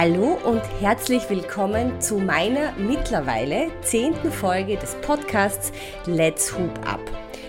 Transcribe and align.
Hallo 0.00 0.38
und 0.44 0.62
herzlich 0.80 1.28
willkommen 1.28 2.00
zu 2.00 2.18
meiner 2.18 2.70
mittlerweile 2.78 3.66
zehnten 3.82 4.30
Folge 4.30 4.76
des 4.76 4.94
Podcasts 5.00 5.72
Let's 6.06 6.56
Hoop 6.56 6.70
Up. 6.86 7.00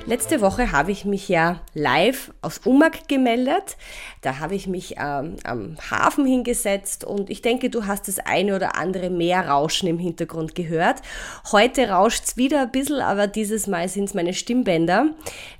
Letzte 0.07 0.41
Woche 0.41 0.71
habe 0.71 0.91
ich 0.91 1.05
mich 1.05 1.29
ja 1.29 1.61
live 1.75 2.33
aus 2.41 2.61
Umag 2.65 3.07
gemeldet. 3.07 3.77
Da 4.21 4.39
habe 4.39 4.55
ich 4.55 4.65
mich 4.65 4.95
ähm, 4.97 5.35
am 5.43 5.77
Hafen 5.91 6.25
hingesetzt 6.25 7.03
und 7.03 7.29
ich 7.29 7.43
denke, 7.43 7.69
du 7.69 7.85
hast 7.85 8.07
das 8.07 8.17
eine 8.17 8.55
oder 8.55 8.75
andere 8.75 9.11
mehr 9.11 9.47
Rauschen 9.47 9.87
im 9.87 9.99
Hintergrund 9.99 10.55
gehört. 10.55 11.03
Heute 11.51 11.89
rauscht 11.89 12.23
es 12.23 12.37
wieder 12.37 12.63
ein 12.63 12.71
bisschen, 12.71 13.01
aber 13.01 13.27
dieses 13.27 13.67
Mal 13.67 13.87
sind 13.89 14.05
es 14.05 14.15
meine 14.15 14.33
Stimmbänder 14.33 15.11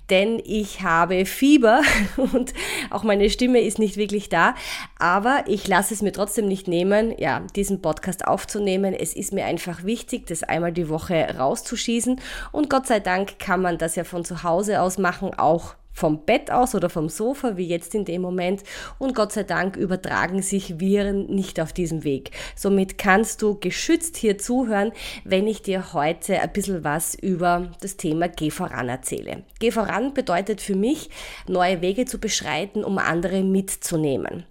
denn 0.10 0.42
ich 0.44 0.82
habe 0.82 1.26
Fieber 1.26 1.82
und 2.18 2.54
auch 2.90 3.04
meine 3.04 3.30
Stimme 3.30 3.62
ist 3.62 3.80
nicht 3.80 3.98
wirklich 3.98 4.30
da. 4.30 4.56
Aber 4.98 5.44
ich 5.48 5.68
lasse 5.68 5.94
es 5.94 6.02
mir 6.02 6.12
trotzdem 6.12 6.48
nicht 6.48 6.68
nehmen, 6.68 7.14
ja, 7.18 7.42
diesen 7.56 7.82
Podcast 7.82 8.28
aufzunehmen. 8.28 8.94
Es 8.94 9.14
ist 9.14 9.34
mir 9.34 9.46
einfach 9.46 9.84
wichtig, 9.84 10.28
das 10.28 10.44
einmal 10.44 10.72
die 10.72 10.90
Woche 10.90 11.36
rauszuschießen. 11.38 12.20
Und 12.52 12.70
Gott 12.70 12.88
sei 12.88 13.00
Dank 13.00 13.40
kann 13.40 13.62
man 13.62 13.78
das 13.78 13.96
ja 13.96 14.04
von 14.04 14.26
zu 14.26 14.44
Hause 14.44 14.82
aus 14.82 14.98
machen, 14.98 15.34
auch 15.34 15.76
vom 15.92 16.26
Bett 16.26 16.52
aus 16.52 16.76
oder 16.76 16.90
vom 16.90 17.10
Sofa, 17.10 17.58
wie 17.58 17.68
jetzt 17.68 17.94
in 17.94 18.06
dem 18.06 18.22
Moment. 18.22 18.64
Und 18.98 19.16
Gott 19.16 19.32
sei 19.32 19.44
Dank 19.44 19.76
übertragen 19.76 20.42
sich 20.42 20.80
Viren 20.80 21.26
nicht 21.28 21.60
auf 21.60 21.74
diesem 21.74 22.04
Weg. 22.04 22.32
Somit 22.56 22.98
kannst 22.98 23.42
du 23.42 23.60
geschützt 23.60 24.18
hier 24.18 24.38
zuhören, 24.38 24.92
wenn 25.24 25.48
ich 25.48 25.62
dir 25.62 25.94
heute 25.94 26.40
ein 26.40 26.54
bisschen 26.54 26.84
was 26.84 27.16
über 27.16 27.72
das 27.82 27.98
Thema 27.98 28.28
Geh 28.30 28.52
voran 28.52 28.90
erzähle. 28.90 29.44
Geh 29.60 29.72
voran 29.72 30.14
bedeutet 30.14 30.62
für 30.62 30.76
mich, 30.76 31.10
neue 31.48 31.82
Wege 31.82 32.06
zu 32.06 32.20
beschreiten, 32.20 32.84
um 32.84 32.98
andere 32.98 33.44
mitzunehmen 33.44 34.46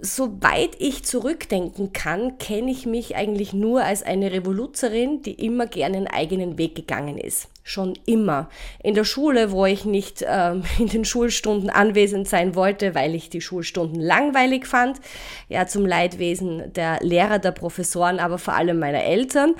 soweit 0.00 0.76
ich 0.78 1.04
zurückdenken 1.04 1.92
kann, 1.92 2.38
kenne 2.38 2.70
ich 2.70 2.86
mich 2.86 3.16
eigentlich 3.16 3.52
nur 3.52 3.82
als 3.82 4.02
eine 4.02 4.32
Revoluzerin, 4.32 5.22
die 5.22 5.32
immer 5.32 5.66
gerne 5.66 5.96
einen 5.96 6.06
eigenen 6.06 6.58
Weg 6.58 6.74
gegangen 6.74 7.18
ist. 7.18 7.48
Schon 7.62 7.98
immer. 8.06 8.48
In 8.82 8.94
der 8.94 9.04
Schule, 9.04 9.50
wo 9.50 9.66
ich 9.66 9.84
nicht 9.84 10.24
ähm, 10.26 10.62
in 10.78 10.88
den 10.88 11.04
Schulstunden 11.04 11.70
anwesend 11.70 12.28
sein 12.28 12.54
wollte, 12.54 12.94
weil 12.94 13.14
ich 13.14 13.28
die 13.28 13.40
Schulstunden 13.40 14.00
langweilig 14.00 14.66
fand. 14.66 15.00
Ja, 15.48 15.66
zum 15.66 15.84
Leidwesen 15.84 16.72
der 16.74 16.98
Lehrer, 17.00 17.38
der 17.38 17.52
Professoren, 17.52 18.20
aber 18.20 18.38
vor 18.38 18.54
allem 18.54 18.78
meiner 18.78 19.04
Eltern. 19.04 19.54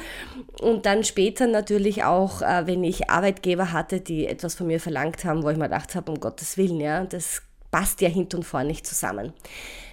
Und 0.60 0.86
dann 0.86 1.05
später 1.05 1.47
natürlich 1.47 2.05
auch, 2.05 2.42
äh, 2.42 2.66
wenn 2.66 2.84
ich 2.84 3.10
Arbeitgeber 3.10 3.72
hatte, 3.72 4.00
die 4.00 4.27
etwas 4.27 4.55
von 4.55 4.69
mir 4.69 4.80
verlangt 4.80 5.25
haben, 5.25 5.42
wo 5.42 5.50
ich 5.50 5.56
mir 5.56 5.64
gedacht 5.64 5.94
habe, 5.94 6.10
um 6.12 6.20
Gottes 6.20 6.56
Willen, 6.56 6.80
ja, 6.80 7.05
das 7.05 7.42
passt 7.77 8.00
ja 8.00 8.08
hinten 8.08 8.36
und 8.36 8.44
vorne 8.44 8.69
nicht 8.69 8.86
zusammen. 8.86 9.34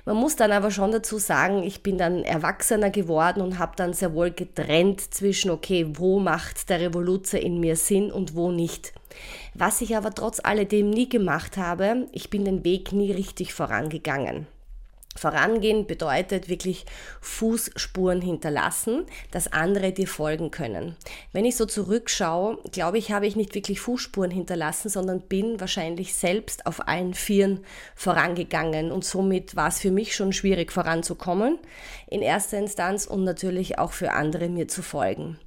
Man 0.05 0.15
muss 0.15 0.37
dann 0.37 0.53
aber 0.53 0.71
schon 0.71 0.93
dazu 0.93 1.17
sagen, 1.17 1.63
ich 1.63 1.83
bin 1.83 1.97
dann 1.97 2.23
erwachsener 2.23 2.89
geworden 2.89 3.41
und 3.41 3.59
habe 3.59 3.73
dann 3.75 3.91
sehr 3.91 4.13
wohl 4.13 4.31
getrennt 4.31 5.01
zwischen, 5.13 5.51
okay, 5.51 5.87
wo 5.95 6.21
macht 6.21 6.69
der 6.69 6.79
Revoluzer 6.79 7.41
in 7.41 7.59
mir 7.59 7.75
Sinn 7.75 8.09
und 8.09 8.35
wo 8.35 8.51
nicht. 8.51 8.93
Was 9.53 9.81
ich 9.81 9.97
aber 9.97 10.11
trotz 10.11 10.39
alledem 10.41 10.91
nie 10.91 11.09
gemacht 11.09 11.57
habe, 11.57 12.07
ich 12.13 12.29
bin 12.29 12.45
den 12.45 12.63
Weg 12.63 12.93
nie 12.93 13.11
richtig 13.11 13.53
vorangegangen. 13.53 14.47
Vorangehen 15.15 15.85
bedeutet 15.85 16.49
wirklich 16.49 16.85
Fußspuren 17.21 18.21
hinterlassen, 18.21 19.05
dass 19.31 19.51
andere 19.51 19.91
dir 19.91 20.07
folgen 20.07 20.49
können. 20.49 20.95
Wenn 21.31 21.45
ich 21.45 21.55
so 21.55 21.65
zurückschaue, 21.65 22.57
glaube 22.71 22.97
ich, 22.97 23.11
habe 23.11 23.27
ich 23.27 23.35
nicht 23.35 23.53
wirklich 23.53 23.79
Fußspuren 23.79 24.31
hinterlassen, 24.31 24.89
sondern 24.89 25.21
bin 25.21 25.59
wahrscheinlich 25.59 26.15
selbst 26.15 26.65
auf 26.65 26.87
allen 26.87 27.13
Vieren 27.13 27.63
vorangegangen 27.95 28.91
und 28.91 29.05
somit 29.05 29.55
war 29.55 29.67
es 29.67 29.79
für 29.79 29.91
mich 29.91 30.15
schon 30.15 30.33
schwierig 30.33 30.71
voranzukommen 30.71 31.59
in 32.07 32.21
erster 32.21 32.57
Instanz 32.57 33.05
und 33.05 33.23
natürlich 33.23 33.77
auch 33.77 33.93
für 33.93 34.11
andere 34.11 34.49
mir 34.49 34.67
zu 34.67 34.81
folgen. 34.81 35.37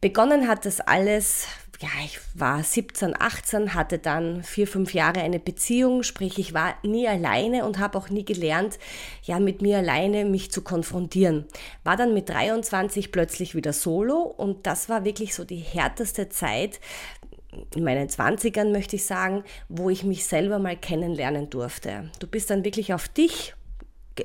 Begonnen 0.00 0.48
hat 0.48 0.64
das 0.64 0.80
alles 0.80 1.46
ja, 1.80 1.88
ich 2.04 2.20
war 2.34 2.62
17, 2.62 3.18
18, 3.18 3.72
hatte 3.74 3.98
dann 3.98 4.42
vier, 4.42 4.66
fünf 4.66 4.92
Jahre 4.92 5.20
eine 5.20 5.38
Beziehung, 5.38 6.02
sprich 6.02 6.38
ich 6.38 6.52
war 6.52 6.74
nie 6.82 7.08
alleine 7.08 7.64
und 7.64 7.78
habe 7.78 7.96
auch 7.96 8.10
nie 8.10 8.24
gelernt, 8.24 8.78
ja, 9.22 9.40
mit 9.40 9.62
mir 9.62 9.78
alleine 9.78 10.26
mich 10.26 10.50
zu 10.52 10.60
konfrontieren. 10.60 11.46
War 11.82 11.96
dann 11.96 12.12
mit 12.12 12.28
23 12.28 13.12
plötzlich 13.12 13.54
wieder 13.54 13.72
solo 13.72 14.20
und 14.20 14.66
das 14.66 14.90
war 14.90 15.06
wirklich 15.06 15.34
so 15.34 15.44
die 15.44 15.56
härteste 15.56 16.28
Zeit, 16.28 16.80
in 17.74 17.82
meinen 17.82 18.08
20ern 18.08 18.70
möchte 18.70 18.96
ich 18.96 19.06
sagen, 19.06 19.42
wo 19.68 19.90
ich 19.90 20.04
mich 20.04 20.26
selber 20.26 20.58
mal 20.58 20.76
kennenlernen 20.76 21.50
durfte. 21.50 22.10
Du 22.20 22.26
bist 22.26 22.50
dann 22.50 22.64
wirklich 22.64 22.94
auf 22.94 23.08
dich 23.08 23.54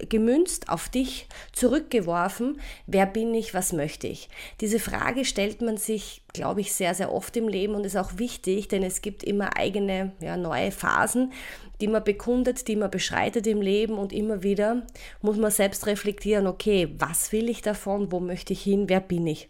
gemünzt, 0.09 0.69
auf 0.69 0.89
dich 0.89 1.27
zurückgeworfen, 1.53 2.59
wer 2.85 3.05
bin 3.05 3.33
ich, 3.33 3.53
was 3.53 3.71
möchte 3.71 4.07
ich? 4.07 4.29
Diese 4.59 4.79
Frage 4.79 5.25
stellt 5.25 5.61
man 5.61 5.77
sich 5.77 6.24
glaube 6.35 6.61
ich, 6.61 6.73
sehr, 6.73 6.93
sehr 6.93 7.11
oft 7.11 7.35
im 7.37 7.47
Leben 7.47 7.75
und 7.75 7.85
ist 7.85 7.97
auch 7.97 8.17
wichtig, 8.17 8.67
denn 8.67 8.83
es 8.83 9.01
gibt 9.01 9.23
immer 9.23 9.57
eigene, 9.57 10.11
ja, 10.19 10.37
neue 10.37 10.71
Phasen, 10.71 11.31
die 11.81 11.87
man 11.87 12.03
bekundet, 12.03 12.67
die 12.67 12.75
man 12.75 12.89
beschreitet 12.89 13.47
im 13.47 13.61
Leben 13.61 13.97
und 13.97 14.13
immer 14.13 14.43
wieder 14.43 14.83
muss 15.21 15.37
man 15.37 15.51
selbst 15.51 15.87
reflektieren, 15.87 16.47
okay, 16.47 16.93
was 16.97 17.31
will 17.31 17.49
ich 17.49 17.61
davon, 17.61 18.11
wo 18.11 18.19
möchte 18.19 18.53
ich 18.53 18.61
hin, 18.61 18.87
wer 18.87 19.01
bin 19.01 19.27
ich? 19.27 19.49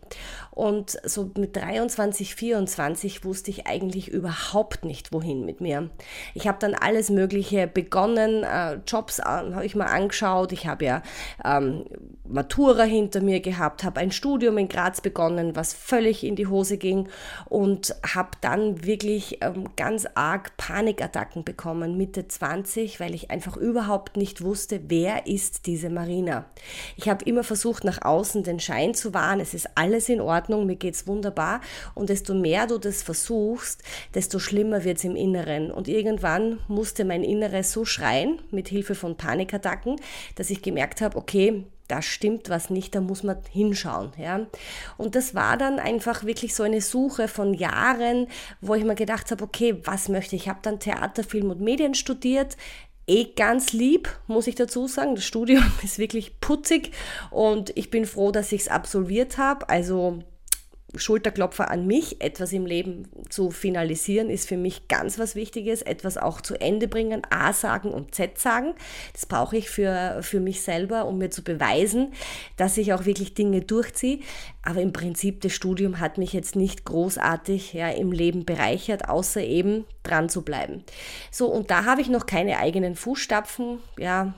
Und 0.51 0.97
so 1.03 1.29
mit 1.37 1.55
23, 1.55 2.35
24 2.35 3.25
wusste 3.25 3.51
ich 3.51 3.67
eigentlich 3.67 4.07
überhaupt 4.07 4.85
nicht, 4.85 5.11
wohin 5.13 5.45
mit 5.45 5.61
mir. 5.61 5.89
Ich 6.33 6.47
habe 6.47 6.57
dann 6.59 6.73
alles 6.73 7.09
Mögliche 7.09 7.67
begonnen, 7.67 8.43
äh, 8.43 8.79
Jobs 8.87 9.19
habe 9.19 9.65
ich 9.65 9.75
mal 9.75 9.85
angeschaut, 9.85 10.51
ich 10.51 10.65
habe 10.65 10.85
ja 10.85 11.03
ähm, 11.43 11.85
Matura 12.27 12.83
hinter 12.83 13.21
mir 13.21 13.39
gehabt, 13.39 13.83
habe 13.83 13.99
ein 13.99 14.11
Studium 14.11 14.57
in 14.57 14.69
Graz 14.69 15.01
begonnen, 15.01 15.55
was 15.55 15.73
völlig 15.73 16.23
in 16.23 16.35
die 16.35 16.47
Hose 16.47 16.74
ging 16.77 17.09
und 17.49 17.95
habe 18.15 18.31
dann 18.41 18.83
wirklich 18.85 19.39
ähm, 19.41 19.69
ganz 19.75 20.05
arg 20.15 20.57
Panikattacken 20.57 21.43
bekommen, 21.43 21.97
Mitte 21.97 22.27
20, 22.27 22.99
weil 22.99 23.13
ich 23.13 23.31
einfach 23.31 23.57
überhaupt 23.57 24.17
nicht 24.17 24.41
wusste, 24.41 24.81
wer 24.87 25.27
ist 25.27 25.65
diese 25.65 25.89
Marina. 25.89 26.45
Ich 26.97 27.09
habe 27.09 27.25
immer 27.25 27.43
versucht, 27.43 27.83
nach 27.83 28.01
außen 28.03 28.43
den 28.43 28.59
Schein 28.59 28.93
zu 28.93 29.13
wahren, 29.13 29.39
es 29.39 29.53
ist 29.53 29.69
alles 29.75 30.09
in 30.09 30.21
Ordnung, 30.21 30.65
mir 30.65 30.75
geht 30.75 30.95
es 30.95 31.07
wunderbar. 31.07 31.61
Und 31.93 32.09
desto 32.09 32.33
mehr 32.33 32.67
du 32.67 32.77
das 32.77 33.03
versuchst, 33.03 33.83
desto 34.13 34.39
schlimmer 34.39 34.83
wird 34.83 34.97
es 34.97 35.03
im 35.03 35.15
Inneren. 35.15 35.71
Und 35.71 35.87
irgendwann 35.87 36.59
musste 36.67 37.05
mein 37.05 37.23
Inneres 37.23 37.71
so 37.71 37.85
schreien, 37.85 38.39
mit 38.51 38.67
Hilfe 38.67 38.95
von 38.95 39.17
Panikattacken, 39.17 39.97
dass 40.35 40.49
ich 40.49 40.61
gemerkt 40.61 41.01
habe, 41.01 41.17
okay, 41.17 41.65
da 41.87 42.01
stimmt 42.01 42.49
was 42.49 42.69
nicht, 42.69 42.95
da 42.95 43.01
muss 43.01 43.23
man 43.23 43.37
hinschauen. 43.49 44.11
Ja? 44.17 44.47
Und 44.97 45.15
das 45.15 45.35
war 45.35 45.57
dann 45.57 45.79
einfach 45.79 46.23
wirklich 46.23 46.55
so 46.55 46.63
eine 46.63 46.81
Suche 46.81 47.27
von 47.27 47.53
Jahren, 47.53 48.27
wo 48.61 48.75
ich 48.75 48.83
mir 48.83 48.95
gedacht 48.95 49.31
habe, 49.31 49.43
okay, 49.43 49.81
was 49.83 50.09
möchte 50.09 50.35
ich? 50.35 50.43
Ich 50.43 50.49
habe 50.49 50.59
dann 50.61 50.79
Theater, 50.79 51.23
Film 51.23 51.49
und 51.51 51.61
Medien 51.61 51.95
studiert. 51.95 52.57
Eh 53.07 53.25
ganz 53.35 53.71
lieb, 53.71 54.09
muss 54.25 54.47
ich 54.47 54.55
dazu 54.55 54.87
sagen. 54.87 55.15
Das 55.15 55.25
Studium 55.25 55.63
ist 55.83 55.99
wirklich 55.99 56.39
putzig 56.39 56.91
und 57.29 57.75
ich 57.77 57.91
bin 57.91 58.05
froh, 58.05 58.31
dass 58.31 58.51
ich 58.51 58.61
es 58.61 58.67
absolviert 58.67 59.37
habe. 59.37 59.69
Also 59.69 60.23
Schulterklopfer 60.97 61.69
an 61.69 61.87
mich, 61.87 62.21
etwas 62.21 62.51
im 62.53 62.65
Leben 62.65 63.07
zu 63.29 63.51
finalisieren, 63.51 64.29
ist 64.29 64.47
für 64.47 64.57
mich 64.57 64.87
ganz 64.87 65.19
was 65.19 65.35
Wichtiges, 65.35 65.81
etwas 65.81 66.17
auch 66.17 66.41
zu 66.41 66.55
Ende 66.59 66.87
bringen, 66.87 67.21
A 67.29 67.53
sagen 67.53 67.91
und 67.91 68.15
Z 68.15 68.37
sagen. 68.37 68.73
Das 69.13 69.25
brauche 69.25 69.57
ich 69.57 69.69
für, 69.69 70.19
für 70.21 70.39
mich 70.39 70.61
selber, 70.61 71.05
um 71.05 71.17
mir 71.17 71.29
zu 71.29 71.43
beweisen, 71.43 72.13
dass 72.57 72.77
ich 72.77 72.93
auch 72.93 73.05
wirklich 73.05 73.33
Dinge 73.33 73.61
durchziehe. 73.61 74.19
Aber 74.63 74.81
im 74.81 74.93
Prinzip, 74.93 75.41
das 75.41 75.53
Studium 75.53 75.99
hat 75.99 76.17
mich 76.17 76.33
jetzt 76.33 76.55
nicht 76.55 76.85
großartig 76.85 77.73
ja, 77.73 77.89
im 77.89 78.11
Leben 78.11 78.45
bereichert, 78.45 79.09
außer 79.09 79.41
eben 79.41 79.85
dran 80.03 80.29
zu 80.29 80.41
bleiben. 80.43 80.83
So, 81.31 81.47
und 81.47 81.71
da 81.71 81.85
habe 81.85 82.01
ich 82.01 82.09
noch 82.09 82.25
keine 82.25 82.57
eigenen 82.57 82.95
Fußstapfen, 82.95 83.79
ja, 83.97 84.33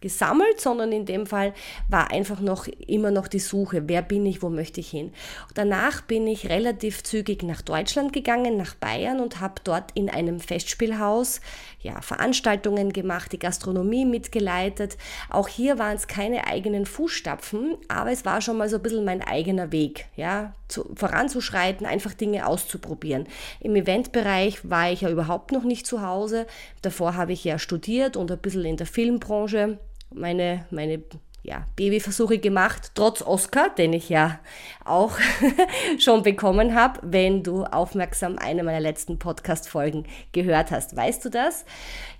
gesammelt, 0.00 0.60
sondern 0.60 0.92
in 0.92 1.06
dem 1.06 1.26
Fall 1.26 1.54
war 1.88 2.10
einfach 2.10 2.40
noch 2.40 2.66
immer 2.66 3.10
noch 3.10 3.28
die 3.28 3.38
Suche, 3.38 3.88
wer 3.88 4.02
bin 4.02 4.26
ich, 4.26 4.42
wo 4.42 4.48
möchte 4.48 4.80
ich 4.80 4.90
hin. 4.90 5.12
Danach 5.54 6.02
bin 6.02 6.26
ich 6.26 6.48
relativ 6.48 7.02
zügig 7.02 7.42
nach 7.42 7.62
Deutschland 7.62 8.12
gegangen, 8.12 8.56
nach 8.56 8.74
Bayern 8.74 9.20
und 9.20 9.40
habe 9.40 9.60
dort 9.64 9.90
in 9.94 10.10
einem 10.10 10.40
Festspielhaus 10.40 11.40
ja, 11.80 12.00
Veranstaltungen 12.00 12.92
gemacht, 12.92 13.32
die 13.32 13.38
Gastronomie 13.38 14.04
mitgeleitet. 14.04 14.96
Auch 15.30 15.48
hier 15.48 15.78
waren 15.78 15.96
es 15.96 16.08
keine 16.08 16.46
eigenen 16.46 16.86
Fußstapfen, 16.86 17.76
aber 17.88 18.10
es 18.10 18.24
war 18.24 18.40
schon 18.40 18.56
mal 18.56 18.68
so 18.68 18.76
ein 18.76 18.82
bisschen 18.82 19.04
mein 19.04 19.22
eigener 19.22 19.70
Weg, 19.70 20.06
ja, 20.16 20.54
zu, 20.66 20.90
voranzuschreiten, 20.94 21.86
einfach 21.86 22.14
Dinge 22.14 22.46
auszuprobieren. 22.46 23.26
Im 23.60 23.76
Eventbereich 23.76 24.68
war 24.68 24.90
ich 24.90 25.02
ja 25.02 25.10
überhaupt 25.10 25.52
noch 25.52 25.64
nicht 25.64 25.86
zu 25.86 26.02
Hause. 26.02 26.46
Davor 26.82 27.14
habe 27.14 27.32
ich 27.32 27.44
ja 27.44 27.58
studiert 27.58 28.16
und 28.16 28.30
ein 28.30 28.38
bisschen 28.38 28.64
in 28.64 28.76
der 28.76 28.86
Filmbranche 28.86 29.78
meine, 30.10 30.66
meine 30.70 31.02
ja, 31.42 31.64
Babyversuche 31.76 32.38
gemacht, 32.38 32.92
trotz 32.94 33.22
Oscar, 33.22 33.70
den 33.70 33.92
ich 33.92 34.08
ja 34.08 34.38
auch 34.84 35.18
schon 35.98 36.22
bekommen 36.22 36.74
habe, 36.74 37.00
wenn 37.02 37.42
du 37.42 37.64
aufmerksam 37.64 38.38
eine 38.38 38.62
meiner 38.62 38.80
letzten 38.80 39.18
Podcast-Folgen 39.18 40.04
gehört 40.32 40.70
hast. 40.70 40.94
Weißt 40.96 41.24
du 41.24 41.30
das? 41.30 41.64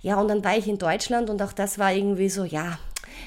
Ja, 0.01 0.19
und 0.19 0.29
dann 0.29 0.43
war 0.43 0.57
ich 0.57 0.67
in 0.67 0.77
Deutschland 0.77 1.29
und 1.29 1.41
auch 1.41 1.53
das 1.53 1.77
war 1.77 1.93
irgendwie 1.93 2.29
so, 2.29 2.43
ja, 2.43 2.79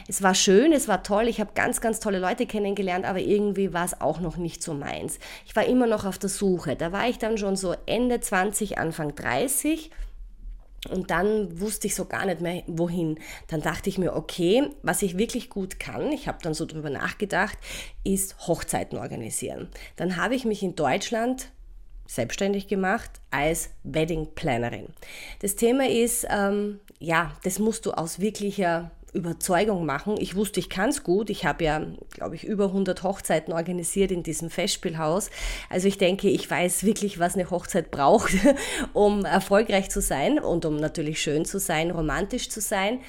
Es 0.08 0.22
war 0.22 0.34
schön, 0.34 0.72
es 0.72 0.88
war 0.88 1.02
toll, 1.02 1.28
ich 1.28 1.40
habe 1.40 1.52
ganz, 1.54 1.80
ganz 1.80 2.00
tolle 2.00 2.18
Leute 2.18 2.46
kennengelernt, 2.46 3.04
aber 3.04 3.18
irgendwie 3.18 3.72
war 3.72 3.84
es 3.84 4.00
auch 4.00 4.20
noch 4.20 4.36
nicht 4.36 4.62
so 4.62 4.74
meins. 4.74 5.18
Ich 5.44 5.54
war 5.54 5.64
immer 5.64 5.86
noch 5.86 6.04
auf 6.04 6.18
der 6.18 6.30
Suche. 6.30 6.76
Da 6.76 6.92
war 6.92 7.08
ich 7.08 7.18
dann 7.18 7.36
schon 7.36 7.56
so 7.56 7.74
Ende 7.86 8.20
20, 8.20 8.78
Anfang 8.78 9.14
30 9.14 9.90
und 10.90 11.10
dann 11.10 11.60
wusste 11.60 11.86
ich 11.86 11.94
so 11.94 12.06
gar 12.06 12.26
nicht 12.26 12.40
mehr, 12.40 12.62
wohin. 12.66 13.18
Dann 13.46 13.62
dachte 13.62 13.88
ich 13.88 13.98
mir, 13.98 14.14
okay, 14.14 14.68
was 14.82 15.02
ich 15.02 15.16
wirklich 15.16 15.48
gut 15.48 15.78
kann, 15.78 16.10
ich 16.10 16.26
habe 16.26 16.38
dann 16.42 16.54
so 16.54 16.66
drüber 16.66 16.90
nachgedacht, 16.90 17.56
ist 18.04 18.46
Hochzeiten 18.48 18.98
organisieren. 18.98 19.68
Dann 19.96 20.16
habe 20.16 20.34
ich 20.34 20.44
mich 20.44 20.62
in 20.62 20.74
Deutschland 20.74 21.50
selbstständig 22.06 22.66
gemacht 22.66 23.10
als 23.30 23.70
Wedding 23.84 24.34
Plannerin. 24.34 24.88
Das 25.40 25.56
Thema 25.56 25.88
ist, 25.88 26.26
ähm, 26.28 26.80
ja, 26.98 27.32
das 27.44 27.58
musst 27.58 27.86
du 27.86 27.92
aus 27.92 28.18
wirklicher 28.18 28.90
Überzeugung 29.12 29.84
machen. 29.84 30.14
Ich 30.18 30.36
wusste, 30.36 30.58
ich 30.58 30.70
kann 30.70 30.88
es 30.88 31.02
gut. 31.02 31.28
Ich 31.28 31.44
habe 31.44 31.64
ja, 31.64 31.86
glaube 32.10 32.34
ich, 32.34 32.44
über 32.44 32.66
100 32.66 33.02
Hochzeiten 33.02 33.52
organisiert 33.52 34.10
in 34.10 34.22
diesem 34.22 34.48
Festspielhaus. 34.48 35.30
Also 35.68 35.86
ich 35.88 35.98
denke, 35.98 36.28
ich 36.28 36.50
weiß 36.50 36.84
wirklich, 36.84 37.18
was 37.18 37.34
eine 37.34 37.50
Hochzeit 37.50 37.90
braucht, 37.90 38.32
um 38.94 39.24
erfolgreich 39.24 39.90
zu 39.90 40.00
sein 40.00 40.38
und 40.38 40.64
um 40.64 40.76
natürlich 40.76 41.20
schön 41.20 41.44
zu 41.44 41.60
sein, 41.60 41.90
romantisch 41.90 42.48
zu 42.48 42.60
sein. 42.60 43.00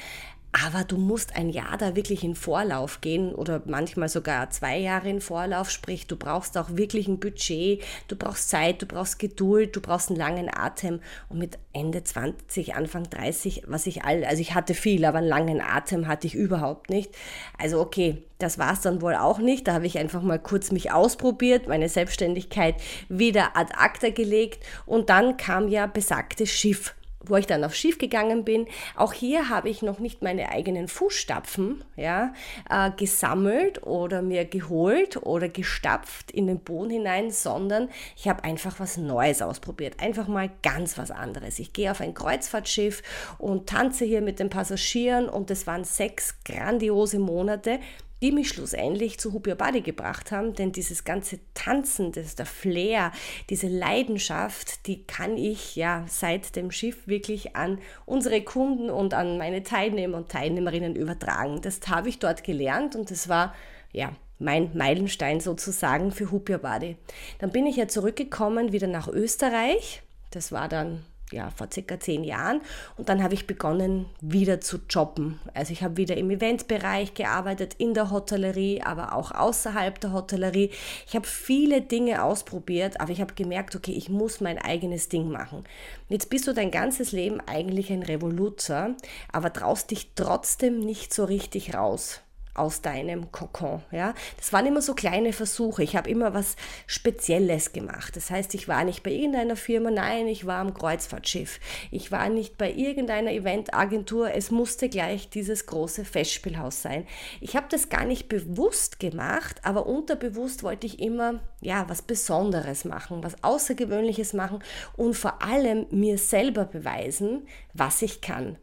Aber 0.53 0.83
du 0.83 0.97
musst 0.97 1.35
ein 1.35 1.49
Jahr 1.49 1.77
da 1.79 1.95
wirklich 1.95 2.23
in 2.23 2.35
Vorlauf 2.35 3.01
gehen 3.01 3.33
oder 3.33 3.63
manchmal 3.65 4.07
sogar 4.07 4.51
zwei 4.51 4.77
Jahre 4.77 5.09
in 5.09 5.19
Vorlauf. 5.19 5.71
Sprich, 5.71 6.05
du 6.05 6.15
brauchst 6.15 6.59
auch 6.59 6.69
wirklich 6.77 7.07
ein 7.07 7.19
Budget, 7.19 7.83
du 8.07 8.15
brauchst 8.15 8.49
Zeit, 8.49 8.79
du 8.83 8.85
brauchst 8.85 9.17
Geduld, 9.17 9.75
du 9.75 9.81
brauchst 9.81 10.09
einen 10.09 10.19
langen 10.19 10.55
Atem. 10.55 10.99
Und 11.27 11.39
mit 11.39 11.57
Ende 11.73 12.03
20, 12.03 12.75
Anfang 12.75 13.09
30, 13.09 13.63
was 13.65 13.87
ich 13.87 14.03
all, 14.03 14.23
also 14.23 14.41
ich 14.41 14.53
hatte 14.53 14.75
viel, 14.75 15.05
aber 15.05 15.17
einen 15.17 15.27
langen 15.27 15.59
Atem 15.59 16.07
hatte 16.07 16.27
ich 16.27 16.35
überhaupt 16.35 16.91
nicht. 16.91 17.09
Also 17.57 17.81
okay, 17.81 18.21
das 18.37 18.59
war 18.59 18.73
es 18.73 18.81
dann 18.81 19.01
wohl 19.01 19.15
auch 19.15 19.39
nicht. 19.39 19.67
Da 19.67 19.73
habe 19.73 19.87
ich 19.87 19.97
einfach 19.97 20.21
mal 20.21 20.37
kurz 20.37 20.71
mich 20.71 20.91
ausprobiert, 20.91 21.67
meine 21.67 21.89
Selbstständigkeit 21.89 22.75
wieder 23.09 23.57
ad 23.57 23.73
acta 23.75 24.11
gelegt 24.11 24.63
und 24.85 25.09
dann 25.09 25.35
kam 25.35 25.67
ja 25.67 25.87
besagtes 25.87 26.51
Schiff 26.51 26.93
wo 27.23 27.37
ich 27.37 27.47
dann 27.47 27.63
auf 27.63 27.75
schief 27.75 27.97
gegangen 27.97 28.43
bin. 28.43 28.67
Auch 28.95 29.13
hier 29.13 29.49
habe 29.49 29.69
ich 29.69 29.81
noch 29.81 29.99
nicht 29.99 30.21
meine 30.21 30.49
eigenen 30.49 30.87
Fußstapfen 30.87 31.83
ja, 31.95 32.33
äh, 32.69 32.91
gesammelt 32.91 33.83
oder 33.83 34.21
mir 34.21 34.45
geholt 34.45 35.17
oder 35.17 35.49
gestapft 35.49 36.31
in 36.31 36.47
den 36.47 36.59
Boden 36.59 36.89
hinein, 36.89 37.31
sondern 37.31 37.89
ich 38.15 38.27
habe 38.27 38.43
einfach 38.43 38.79
was 38.79 38.97
Neues 38.97 39.41
ausprobiert. 39.41 40.01
Einfach 40.01 40.27
mal 40.27 40.49
ganz 40.61 40.97
was 40.97 41.11
anderes. 41.11 41.59
Ich 41.59 41.73
gehe 41.73 41.91
auf 41.91 42.01
ein 42.01 42.13
Kreuzfahrtschiff 42.13 43.03
und 43.37 43.67
tanze 43.67 44.05
hier 44.05 44.21
mit 44.21 44.39
den 44.39 44.49
Passagieren 44.49 45.29
und 45.29 45.49
es 45.51 45.67
waren 45.67 45.83
sechs 45.83 46.35
grandiose 46.43 47.19
Monate 47.19 47.79
die 48.21 48.31
mich 48.31 48.49
schlussendlich 48.49 49.19
zu 49.19 49.33
Hoop 49.33 49.47
Your 49.47 49.55
Body 49.55 49.81
gebracht 49.81 50.31
haben, 50.31 50.53
denn 50.53 50.71
dieses 50.71 51.03
ganze 51.03 51.39
Tanzen, 51.53 52.11
das, 52.11 52.35
der 52.35 52.45
Flair, 52.45 53.11
diese 53.49 53.67
Leidenschaft, 53.67 54.87
die 54.87 55.03
kann 55.03 55.37
ich 55.37 55.75
ja 55.75 56.05
seit 56.07 56.55
dem 56.55 56.71
Schiff 56.71 57.07
wirklich 57.07 57.55
an 57.55 57.79
unsere 58.05 58.41
Kunden 58.41 58.89
und 58.89 59.13
an 59.13 59.37
meine 59.37 59.63
Teilnehmer 59.63 60.17
und 60.17 60.29
Teilnehmerinnen 60.29 60.95
übertragen. 60.95 61.61
Das 61.61 61.81
habe 61.87 62.09
ich 62.09 62.19
dort 62.19 62.43
gelernt 62.43 62.95
und 62.95 63.11
das 63.11 63.27
war 63.27 63.53
ja 63.91 64.15
mein 64.39 64.71
Meilenstein 64.75 65.39
sozusagen 65.39 66.11
für 66.11 66.31
Hoop 66.31 66.49
Your 66.49 66.59
Body. 66.59 66.97
Dann 67.39 67.51
bin 67.51 67.65
ich 67.65 67.75
ja 67.75 67.87
zurückgekommen 67.87 68.71
wieder 68.71 68.87
nach 68.87 69.07
Österreich. 69.07 70.01
Das 70.31 70.51
war 70.51 70.67
dann 70.67 71.03
ja, 71.33 71.49
vor 71.49 71.67
circa 71.71 71.99
zehn 71.99 72.23
Jahren. 72.23 72.61
Und 72.97 73.09
dann 73.09 73.23
habe 73.23 73.33
ich 73.33 73.47
begonnen, 73.47 74.05
wieder 74.21 74.61
zu 74.61 74.79
jobben. 74.89 75.39
Also 75.53 75.73
ich 75.73 75.83
habe 75.83 75.97
wieder 75.97 76.15
im 76.17 76.31
Eventbereich 76.31 77.13
gearbeitet, 77.13 77.75
in 77.77 77.93
der 77.93 78.11
Hotellerie, 78.11 78.81
aber 78.81 79.13
auch 79.13 79.31
außerhalb 79.31 79.99
der 79.99 80.13
Hotellerie. 80.13 80.69
Ich 81.07 81.15
habe 81.15 81.27
viele 81.27 81.81
Dinge 81.81 82.23
ausprobiert, 82.23 83.01
aber 83.01 83.11
ich 83.11 83.21
habe 83.21 83.33
gemerkt, 83.33 83.75
okay, 83.75 83.91
ich 83.91 84.09
muss 84.09 84.41
mein 84.41 84.57
eigenes 84.57 85.09
Ding 85.09 85.29
machen. 85.29 85.63
Jetzt 86.09 86.29
bist 86.29 86.47
du 86.47 86.53
dein 86.53 86.71
ganzes 86.71 87.11
Leben 87.11 87.41
eigentlich 87.45 87.91
ein 87.91 88.03
Revoluzer, 88.03 88.95
aber 89.31 89.51
traust 89.51 89.91
dich 89.91 90.11
trotzdem 90.15 90.79
nicht 90.79 91.13
so 91.13 91.25
richtig 91.25 91.73
raus 91.73 92.22
aus 92.55 92.81
deinem 92.81 93.31
Kokon. 93.31 93.81
Ja? 93.91 94.13
Das 94.37 94.53
waren 94.53 94.65
immer 94.65 94.81
so 94.81 94.93
kleine 94.93 95.33
Versuche. 95.33 95.83
Ich 95.83 95.95
habe 95.95 96.09
immer 96.09 96.33
was 96.33 96.55
Spezielles 96.87 97.71
gemacht. 97.71 98.15
Das 98.15 98.29
heißt, 98.29 98.53
ich 98.55 98.67
war 98.67 98.83
nicht 98.83 99.03
bei 99.03 99.11
irgendeiner 99.11 99.55
Firma, 99.55 99.91
nein, 99.91 100.27
ich 100.27 100.45
war 100.45 100.59
am 100.59 100.73
Kreuzfahrtschiff. 100.73 101.59
Ich 101.91 102.11
war 102.11 102.29
nicht 102.29 102.57
bei 102.57 102.71
irgendeiner 102.71 103.31
Eventagentur. 103.31 104.33
Es 104.33 104.51
musste 104.51 104.89
gleich 104.89 105.29
dieses 105.29 105.65
große 105.65 106.05
Festspielhaus 106.05 106.81
sein. 106.81 107.07
Ich 107.41 107.55
habe 107.55 107.67
das 107.69 107.89
gar 107.89 108.05
nicht 108.05 108.29
bewusst 108.29 108.99
gemacht, 108.99 109.61
aber 109.63 109.85
unterbewusst 109.85 110.63
wollte 110.63 110.87
ich 110.87 110.99
immer 110.99 111.39
ja 111.61 111.85
was 111.87 112.01
Besonderes 112.01 112.85
machen, 112.85 113.23
was 113.23 113.43
Außergewöhnliches 113.43 114.33
machen 114.33 114.59
und 114.95 115.15
vor 115.15 115.41
allem 115.41 115.87
mir 115.91 116.17
selber 116.17 116.65
beweisen, 116.65 117.47
was 117.73 118.01
ich 118.01 118.21
kann. 118.21 118.57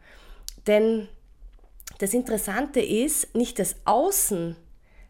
Denn 0.66 1.08
das 2.00 2.14
Interessante 2.14 2.80
ist, 2.80 3.34
nicht 3.34 3.58
das 3.58 3.76
Außen 3.84 4.56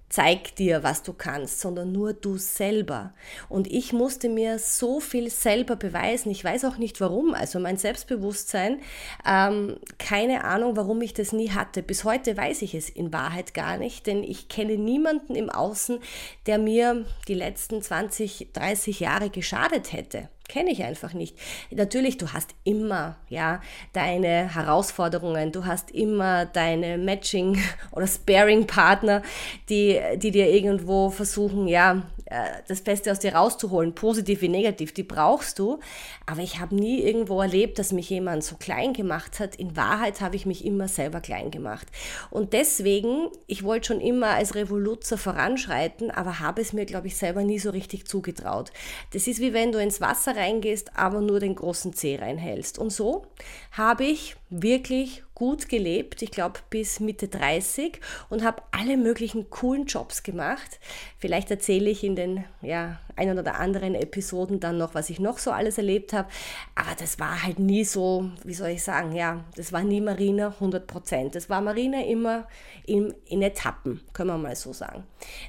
zeigt 0.08 0.58
dir, 0.58 0.82
was 0.82 1.04
du 1.04 1.12
kannst, 1.12 1.60
sondern 1.60 1.92
nur 1.92 2.12
du 2.12 2.36
selber. 2.36 3.14
Und 3.48 3.70
ich 3.70 3.92
musste 3.92 4.28
mir 4.28 4.58
so 4.58 4.98
viel 4.98 5.30
selber 5.30 5.76
beweisen. 5.76 6.32
Ich 6.32 6.42
weiß 6.42 6.64
auch 6.64 6.78
nicht 6.78 7.00
warum. 7.00 7.32
Also 7.32 7.60
mein 7.60 7.76
Selbstbewusstsein, 7.76 8.80
ähm, 9.24 9.76
keine 9.98 10.42
Ahnung, 10.42 10.76
warum 10.76 11.00
ich 11.00 11.14
das 11.14 11.32
nie 11.32 11.50
hatte. 11.50 11.84
Bis 11.84 12.02
heute 12.02 12.36
weiß 12.36 12.62
ich 12.62 12.74
es 12.74 12.90
in 12.90 13.12
Wahrheit 13.12 13.54
gar 13.54 13.76
nicht, 13.76 14.08
denn 14.08 14.24
ich 14.24 14.48
kenne 14.48 14.76
niemanden 14.76 15.36
im 15.36 15.48
Außen, 15.48 16.00
der 16.46 16.58
mir 16.58 17.06
die 17.28 17.34
letzten 17.34 17.80
20, 17.80 18.48
30 18.52 18.98
Jahre 18.98 19.30
geschadet 19.30 19.92
hätte 19.92 20.28
kenne 20.50 20.70
ich 20.70 20.82
einfach 20.82 21.14
nicht. 21.14 21.36
Natürlich, 21.70 22.18
du 22.18 22.32
hast 22.32 22.50
immer, 22.64 23.16
ja, 23.28 23.60
deine 23.92 24.52
Herausforderungen, 24.52 25.52
du 25.52 25.64
hast 25.64 25.92
immer 25.92 26.44
deine 26.44 26.98
Matching- 26.98 27.58
oder 27.92 28.08
Sparing-Partner, 28.08 29.22
die, 29.68 30.00
die 30.16 30.32
dir 30.32 30.50
irgendwo 30.50 31.10
versuchen, 31.10 31.68
ja, 31.68 32.02
äh, 32.30 32.62
das 32.68 32.80
Beste 32.80 33.10
aus 33.10 33.18
dir 33.18 33.34
rauszuholen, 33.34 33.94
positiv 33.94 34.40
wie 34.40 34.48
negativ, 34.48 34.94
die 34.94 35.02
brauchst 35.02 35.58
du. 35.58 35.80
Aber 36.26 36.42
ich 36.42 36.60
habe 36.60 36.74
nie 36.74 37.00
irgendwo 37.00 37.42
erlebt, 37.42 37.78
dass 37.78 37.92
mich 37.92 38.08
jemand 38.08 38.44
so 38.44 38.56
klein 38.56 38.92
gemacht 38.92 39.40
hat. 39.40 39.56
In 39.56 39.76
Wahrheit 39.76 40.20
habe 40.20 40.36
ich 40.36 40.46
mich 40.46 40.64
immer 40.64 40.86
selber 40.86 41.20
klein 41.20 41.50
gemacht. 41.50 41.88
Und 42.30 42.52
deswegen, 42.52 43.28
ich 43.46 43.64
wollte 43.64 43.88
schon 43.88 44.00
immer 44.00 44.30
als 44.30 44.54
Revoluzer 44.54 45.18
voranschreiten, 45.18 46.10
aber 46.10 46.38
habe 46.38 46.60
es 46.60 46.72
mir, 46.72 46.86
glaube 46.86 47.08
ich, 47.08 47.16
selber 47.16 47.42
nie 47.42 47.58
so 47.58 47.70
richtig 47.70 48.06
zugetraut. 48.06 48.70
Das 49.12 49.26
ist 49.26 49.40
wie 49.40 49.52
wenn 49.52 49.72
du 49.72 49.80
ins 49.80 50.00
Wasser 50.00 50.36
reingehst, 50.40 50.96
aber 50.96 51.20
nur 51.20 51.38
den 51.38 51.54
großen 51.54 51.92
Zeh 51.92 52.16
reinhältst. 52.16 52.78
Und 52.78 52.90
so 52.90 53.26
habe 53.72 54.04
ich 54.04 54.36
wirklich 54.48 55.22
gut 55.40 55.70
gelebt, 55.70 56.20
ich 56.20 56.30
glaube 56.30 56.60
bis 56.68 57.00
Mitte 57.00 57.26
30 57.26 57.98
und 58.28 58.44
habe 58.44 58.62
alle 58.72 58.98
möglichen 58.98 59.48
coolen 59.48 59.86
Jobs 59.86 60.22
gemacht. 60.22 60.78
Vielleicht 61.18 61.50
erzähle 61.50 61.88
ich 61.88 62.04
in 62.04 62.14
den 62.14 62.44
ja, 62.60 62.98
ein 63.16 63.38
oder 63.38 63.58
anderen 63.58 63.94
Episoden 63.94 64.60
dann 64.60 64.76
noch, 64.76 64.94
was 64.94 65.08
ich 65.08 65.18
noch 65.18 65.38
so 65.38 65.50
alles 65.50 65.78
erlebt 65.78 66.12
habe. 66.12 66.28
Aber 66.74 66.94
das 66.98 67.18
war 67.18 67.42
halt 67.42 67.58
nie 67.58 67.84
so, 67.84 68.30
wie 68.44 68.52
soll 68.52 68.68
ich 68.68 68.82
sagen, 68.82 69.14
ja, 69.14 69.42
das 69.56 69.72
war 69.72 69.82
nie 69.82 70.02
Marina 70.02 70.48
100 70.48 70.86
Prozent. 70.86 71.34
Das 71.34 71.48
war 71.48 71.62
Marina 71.62 72.04
immer 72.04 72.46
in, 72.86 73.14
in 73.24 73.40
Etappen, 73.40 74.02
können 74.12 74.28
wir 74.28 74.36
mal 74.36 74.56
so 74.56 74.74
sagen. 74.74 75.04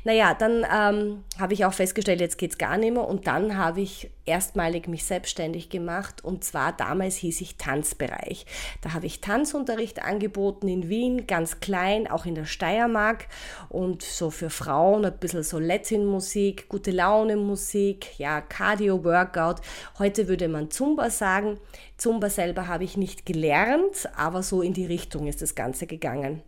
Naja, 0.06 0.34
dann 0.34 0.66
ähm, 0.74 1.24
habe 1.38 1.54
ich 1.54 1.66
auch 1.66 1.74
festgestellt, 1.74 2.22
jetzt 2.22 2.38
geht 2.38 2.52
es 2.52 2.58
gar 2.58 2.78
nicht 2.78 2.94
mehr 2.94 3.08
und 3.08 3.28
dann 3.28 3.58
habe 3.58 3.82
ich 3.82 4.10
erstmalig 4.26 4.88
mich 4.88 5.04
selbstständig 5.04 5.70
gemacht 5.70 6.24
und 6.24 6.44
zwar 6.44 6.74
damals 6.74 7.16
hieß 7.16 7.42
ich 7.42 7.58
Tanzbereich. 7.58 8.46
Da 8.82 8.94
habe 8.94 9.06
ich 9.06 9.22
Tanzunterricht 9.22 9.81
angeboten 10.04 10.68
in 10.68 10.90
Wien, 10.90 11.28
ganz 11.28 11.60
klein, 11.60 12.08
auch 12.08 12.26
in 12.26 12.36
der 12.36 12.46
Steiermark 12.46 13.28
und 13.70 14.04
so 14.04 14.30
für 14.30 14.50
Frauen 14.50 15.06
ein 15.06 15.18
bisschen 15.18 15.44
so 15.44 15.60
Latin-Musik, 15.60 16.70
gute 16.70 16.92
Laune-Musik, 16.92 18.20
ja, 18.20 18.42
Cardio-Workout. 18.42 19.62
Heute 19.98 20.28
würde 20.28 20.48
man 20.48 20.70
Zumba 20.70 21.10
sagen. 21.10 21.60
Zumba 21.98 22.30
selber 22.30 22.68
habe 22.68 22.84
ich 22.84 22.96
nicht 22.96 23.26
gelernt, 23.26 24.10
aber 24.16 24.44
so 24.44 24.62
in 24.62 24.74
die 24.74 24.86
Richtung 24.86 25.28
ist 25.28 25.42
das 25.42 25.56
Ganze 25.56 25.88
gegangen. 25.88 26.42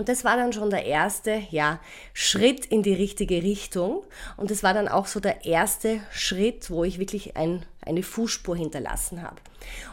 Und 0.00 0.08
das 0.08 0.24
war 0.24 0.38
dann 0.38 0.54
schon 0.54 0.70
der 0.70 0.86
erste, 0.86 1.42
ja, 1.50 1.78
Schritt 2.14 2.64
in 2.64 2.82
die 2.82 2.94
richtige 2.94 3.42
Richtung. 3.42 4.02
Und 4.38 4.50
das 4.50 4.62
war 4.62 4.72
dann 4.72 4.88
auch 4.88 5.04
so 5.04 5.20
der 5.20 5.44
erste 5.44 6.00
Schritt, 6.10 6.70
wo 6.70 6.84
ich 6.84 6.98
wirklich 6.98 7.36
ein, 7.36 7.66
eine 7.82 8.02
Fußspur 8.02 8.56
hinterlassen 8.56 9.20
habe. 9.20 9.36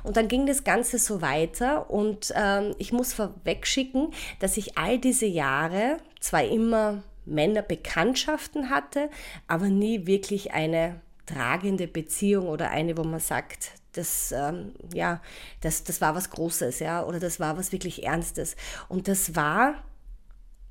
Und 0.04 0.16
dann 0.16 0.30
ging 0.30 0.46
das 0.46 0.64
Ganze 0.64 0.98
so 0.98 1.22
weiter 1.22 1.90
und 1.90 2.32
ähm, 2.38 2.74
ich 2.78 2.94
muss 2.94 3.12
vorwegschicken, 3.12 4.14
dass 4.40 4.56
ich 4.56 4.78
all 4.78 4.98
diese 4.98 5.26
Jahre 5.26 5.98
zwar 6.22 6.46
immer 6.46 7.04
Männerbekanntschaften 7.26 8.70
hatte, 8.70 9.10
aber 9.50 9.66
nie 9.66 10.08
wirklich 10.08 10.54
eine 10.54 11.02
tragende 11.26 11.86
Beziehung 11.86 12.48
oder 12.48 12.70
eine, 12.70 12.96
wo 12.98 13.04
man 13.04 13.20
sagt, 13.20 13.72
das, 13.98 14.32
ähm, 14.32 14.72
ja, 14.94 15.22
das, 15.62 15.84
das 15.84 16.02
war 16.02 16.16
was 16.16 16.30
Großes, 16.30 16.80
ja, 16.80 17.04
oder 17.04 17.20
das 17.20 17.40
war 17.40 17.58
was 17.58 17.72
wirklich 17.72 18.06
Ernstes. 18.06 18.56
Und 18.88 19.08
das 19.08 19.36
war 19.36 19.76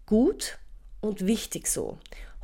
gut 0.07 0.59
und 1.01 1.27
wichtig 1.27 1.67
so. 1.67 1.99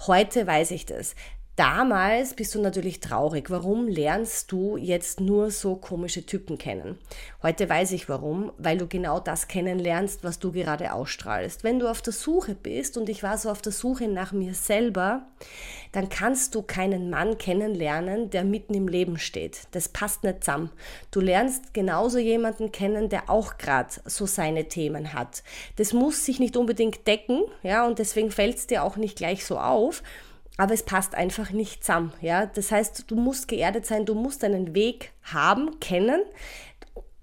Heute 0.06 0.46
weiß 0.46 0.72
ich 0.72 0.84
das. 0.84 1.14
Damals 1.56 2.32
bist 2.32 2.54
du 2.54 2.62
natürlich 2.62 3.00
traurig. 3.00 3.50
Warum 3.50 3.86
lernst 3.86 4.50
du 4.50 4.78
jetzt 4.78 5.20
nur 5.20 5.50
so 5.50 5.76
komische 5.76 6.24
Typen 6.24 6.56
kennen? 6.56 6.96
Heute 7.42 7.68
weiß 7.68 7.92
ich 7.92 8.08
warum, 8.08 8.52
weil 8.56 8.78
du 8.78 8.86
genau 8.86 9.20
das 9.20 9.48
kennenlernst, 9.48 10.24
was 10.24 10.38
du 10.38 10.50
gerade 10.50 10.94
ausstrahlst. 10.94 11.62
Wenn 11.62 11.78
du 11.78 11.90
auf 11.90 12.00
der 12.00 12.14
Suche 12.14 12.54
bist 12.54 12.96
und 12.96 13.10
ich 13.10 13.22
war 13.22 13.36
so 13.36 13.50
auf 13.50 13.60
der 13.60 13.72
Suche 13.72 14.08
nach 14.08 14.32
mir 14.32 14.54
selber, 14.54 15.26
dann 15.92 16.08
kannst 16.08 16.54
du 16.54 16.62
keinen 16.62 17.10
Mann 17.10 17.36
kennenlernen, 17.36 18.30
der 18.30 18.44
mitten 18.44 18.72
im 18.72 18.88
Leben 18.88 19.18
steht. 19.18 19.68
Das 19.72 19.90
passt 19.90 20.24
nicht 20.24 20.44
zusammen. 20.44 20.70
Du 21.10 21.20
lernst 21.20 21.74
genauso 21.74 22.16
jemanden 22.16 22.72
kennen, 22.72 23.10
der 23.10 23.28
auch 23.28 23.58
gerade 23.58 23.90
so 24.06 24.24
seine 24.24 24.68
Themen 24.68 25.12
hat. 25.12 25.42
Das 25.76 25.92
muss 25.92 26.24
sich 26.24 26.40
nicht 26.40 26.56
unbedingt 26.56 27.06
decken, 27.06 27.42
ja, 27.62 27.86
und 27.86 27.98
deswegen 27.98 28.30
fällt 28.30 28.56
es 28.56 28.66
dir 28.66 28.84
auch 28.84 28.96
nicht 28.96 29.18
gleich 29.18 29.44
so 29.44 29.58
auf 29.58 30.02
aber 30.56 30.74
es 30.74 30.82
passt 30.82 31.14
einfach 31.14 31.50
nicht 31.50 31.84
zusammen. 31.84 32.12
Ja? 32.20 32.46
Das 32.46 32.70
heißt, 32.70 33.10
du 33.10 33.16
musst 33.16 33.48
geerdet 33.48 33.86
sein, 33.86 34.06
du 34.06 34.14
musst 34.14 34.44
einen 34.44 34.74
Weg 34.74 35.12
haben, 35.22 35.80
kennen, 35.80 36.22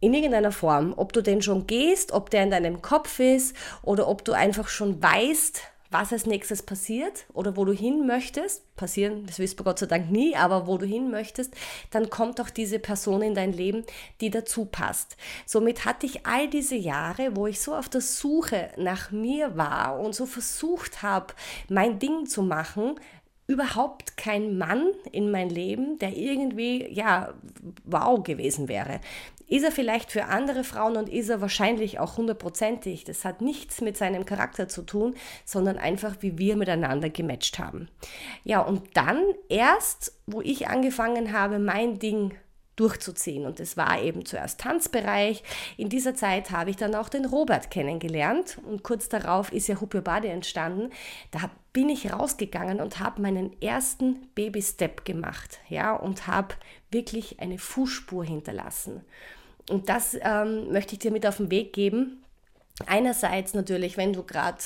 in 0.02 0.14
irgendeiner 0.14 0.52
Form. 0.52 0.94
Ob 0.96 1.14
du 1.14 1.22
den 1.22 1.42
schon 1.42 1.68
gehst, 1.68 2.12
ob 2.12 2.30
der 2.30 2.44
in 2.44 2.52
deinem 2.52 2.82
Kopf 2.82 3.20
ist 3.20 3.56
oder 3.82 4.08
ob 4.08 4.24
du 4.24 4.34
einfach 4.34 4.68
schon 4.68 5.02
weißt, 5.02 5.62
was 5.92 6.14
als 6.14 6.28
nächstes 6.28 6.62
passiert 6.62 7.26
oder 7.34 7.58
wo 7.58 7.66
du 7.66 7.74
hin 7.74 8.06
möchtest, 8.06 8.76
passieren, 8.76 9.26
das 9.26 9.40
wirst 9.40 9.60
du 9.60 9.64
Gott 9.64 9.80
sei 9.80 9.88
Dank 9.88 10.12
nie, 10.12 10.36
aber 10.36 10.68
wo 10.68 10.78
du 10.78 10.86
hin 10.86 11.10
möchtest, 11.10 11.54
dann 11.90 12.12
kommt 12.12 12.40
auch 12.40 12.52
diese 12.52 12.78
Person 12.78 13.24
in 13.24 13.34
dein 13.34 13.54
Leben, 13.54 13.84
die 14.22 14.30
dazu 14.30 14.66
passt. 14.66 15.18
Somit 15.48 15.86
hatte 15.86 16.06
ich 16.06 16.28
all 16.28 16.48
diese 16.48 16.76
Jahre, 16.76 17.36
wo 17.36 17.48
ich 17.48 17.60
so 17.60 17.74
auf 17.74 17.90
der 17.90 18.02
Suche 18.02 18.70
nach 18.78 19.10
mir 19.10 19.58
war 19.58 20.00
und 20.00 20.14
so 20.14 20.28
versucht 20.28 21.02
habe, 21.02 21.34
mein 21.70 21.98
Ding 21.98 22.28
zu 22.28 22.44
machen, 22.44 23.00
überhaupt 23.50 24.15
kein 24.15 24.60
Mann 24.60 24.91
in 25.12 25.32
mein 25.32 25.50
Leben, 25.50 25.98
der 25.98 26.15
irgendwie, 26.15 26.88
ja, 26.94 27.34
wow 27.84 28.24
gewesen 28.24 28.68
wäre. 28.68 29.01
Ist 29.48 29.63
er 29.63 29.72
vielleicht 29.72 30.12
für 30.12 30.25
andere 30.25 30.63
Frauen 30.63 30.98
und 30.98 31.10
ist 31.10 31.29
er 31.29 31.41
wahrscheinlich 31.41 31.98
auch 31.98 32.18
hundertprozentig. 32.18 33.06
Das 33.06 33.25
hat 33.25 33.41
nichts 33.41 33.82
mit 33.82 33.98
seinem 33.98 34.27
Charakter 34.27 34.68
zu 34.68 34.84
tun, 34.84 35.15
sondern 35.46 35.79
einfach, 35.79 36.18
wie 36.20 36.38
wir 36.38 36.58
miteinander 36.58 37.10
gematcht 37.10 37.58
haben. 37.58 37.89
Ja, 38.44 38.62
und 38.62 38.96
dann 38.96 39.20
erst, 39.50 40.13
wo 40.27 40.41
ich 40.41 40.68
angefangen 40.68 41.34
habe, 41.34 41.58
mein 41.58 41.98
Ding 41.98 42.36
durchzuziehen. 42.80 43.46
Und 43.46 43.60
es 43.60 43.78
war 43.78 44.02
eben 44.02 44.26
zuerst 44.26 44.60
Tanzbereich. 44.60 45.44
In 45.78 45.90
dieser 45.90 46.16
Zeit 46.16 46.52
habe 46.52 46.70
ich 46.70 46.78
dann 46.78 46.96
auch 46.96 47.10
den 47.10 47.26
Robert 47.26 47.72
kennengelernt 47.72 48.58
und 48.66 48.84
kurz 48.84 49.10
darauf 49.10 49.52
ist 49.52 49.68
ja 49.68 49.80
Hupio 49.80 50.02
Bade 50.02 50.30
entstanden. 50.30 50.92
Da 51.32 51.50
bin 51.74 51.90
ich 51.90 52.12
rausgegangen 52.12 52.82
und 52.82 53.00
habe 53.00 53.22
meinen 53.22 53.62
ersten 53.62 54.28
Baby-Step 54.36 55.06
gemacht, 55.06 55.60
ja, 55.70 55.94
und 55.94 56.28
habe 56.28 56.56
wirklich 56.90 57.40
eine 57.40 57.58
Fußspur 57.58 58.26
hinterlassen. 58.26 59.02
Und 59.70 59.90
das 59.90 60.18
ähm, 60.22 60.72
möchte 60.72 60.94
ich 60.94 61.00
dir 61.00 61.12
mit 61.12 61.28
auf 61.28 61.38
den 61.38 61.52
Weg 61.52 61.74
geben 61.74 62.24
Einerseits 62.88 63.54
natürlich, 63.54 63.98
wenn 63.98 64.14
du 64.14 64.24
gerade 64.24 64.58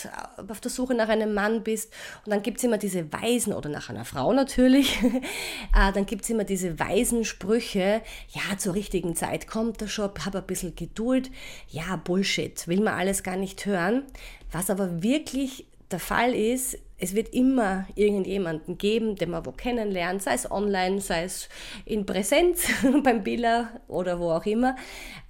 auf 0.47 0.59
der 0.59 0.71
Suche 0.71 0.93
nach 0.93 1.09
einem 1.09 1.33
Mann 1.33 1.63
bist 1.63 1.91
und 2.25 2.31
dann 2.31 2.43
gibt 2.43 2.57
es 2.57 2.63
immer 2.63 2.77
diese 2.77 3.11
weisen, 3.11 3.53
oder 3.53 3.69
nach 3.69 3.89
einer 3.89 4.05
Frau 4.05 4.33
natürlich, 4.33 5.01
äh, 5.03 5.91
dann 5.93 6.05
gibt 6.05 6.23
es 6.23 6.29
immer 6.29 6.43
diese 6.43 6.79
weisen 6.79 7.25
Sprüche, 7.25 8.01
ja, 8.29 8.57
zur 8.57 8.75
richtigen 8.75 9.15
Zeit 9.15 9.47
kommt 9.47 9.81
der 9.81 9.87
Shop, 9.87 10.19
hab 10.25 10.35
ein 10.35 10.45
bisschen 10.45 10.75
Geduld. 10.75 11.31
Ja, 11.69 11.95
Bullshit, 11.95 12.67
will 12.67 12.81
man 12.81 12.93
alles 12.93 13.23
gar 13.23 13.37
nicht 13.37 13.65
hören. 13.65 14.03
Was 14.51 14.69
aber 14.69 15.01
wirklich 15.01 15.65
der 15.91 15.99
Fall 15.99 16.33
ist, 16.35 16.77
es 16.97 17.15
wird 17.15 17.33
immer 17.33 17.85
irgendjemanden 17.95 18.77
geben, 18.77 19.15
den 19.15 19.31
man 19.31 19.45
wo 19.45 19.51
kennenlernt, 19.51 20.23
sei 20.23 20.35
es 20.35 20.49
online, 20.49 21.01
sei 21.01 21.23
es 21.23 21.49
in 21.85 22.05
Präsenz 22.05 22.67
beim 23.03 23.23
Biller 23.23 23.81
oder 23.87 24.19
wo 24.19 24.31
auch 24.31 24.45
immer. 24.45 24.75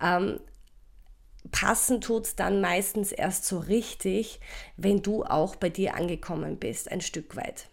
Ähm, 0.02 0.40
passen 1.52 2.02
tut 2.02 2.26
es 2.26 2.36
dann 2.36 2.62
meistens 2.62 3.12
erst 3.12 3.46
so 3.46 3.60
richtig, 3.60 4.40
wenn 4.78 5.02
du 5.02 5.24
auch 5.24 5.56
bei 5.56 5.70
dir 5.70 5.96
angekommen 5.96 6.58
bist, 6.58 6.92
ein 6.92 7.02
Stück 7.02 7.36
weit. 7.36 7.68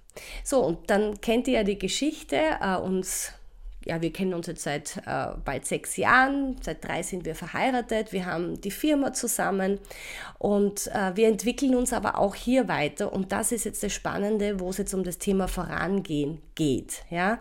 So, 0.44 0.64
und 0.64 0.90
dann 0.90 1.20
kennt 1.20 1.48
ihr 1.48 1.54
ja 1.54 1.64
die 1.64 1.78
Geschichte, 1.78 2.36
äh, 2.60 2.76
uns 2.76 3.32
ja, 3.86 4.02
wir 4.02 4.12
kennen 4.12 4.34
uns 4.34 4.46
jetzt 4.46 4.62
seit 4.62 4.98
äh, 5.06 5.28
bald 5.42 5.64
sechs 5.64 5.96
Jahren, 5.96 6.56
seit 6.60 6.84
drei 6.84 7.02
sind 7.02 7.24
wir 7.24 7.34
verheiratet, 7.34 8.12
wir 8.12 8.26
haben 8.26 8.60
die 8.60 8.70
Firma 8.70 9.12
zusammen 9.12 9.78
und 10.38 10.88
äh, 10.88 11.16
wir 11.16 11.28
entwickeln 11.28 11.74
uns 11.74 11.92
aber 11.92 12.18
auch 12.18 12.34
hier 12.34 12.68
weiter 12.68 13.12
und 13.12 13.32
das 13.32 13.52
ist 13.52 13.64
jetzt 13.64 13.82
das 13.82 13.92
Spannende, 13.92 14.60
wo 14.60 14.68
es 14.68 14.76
jetzt 14.76 14.92
um 14.92 15.02
das 15.02 15.18
Thema 15.18 15.48
Vorangehen 15.48 16.42
geht. 16.61 17.05
Ja? 17.09 17.38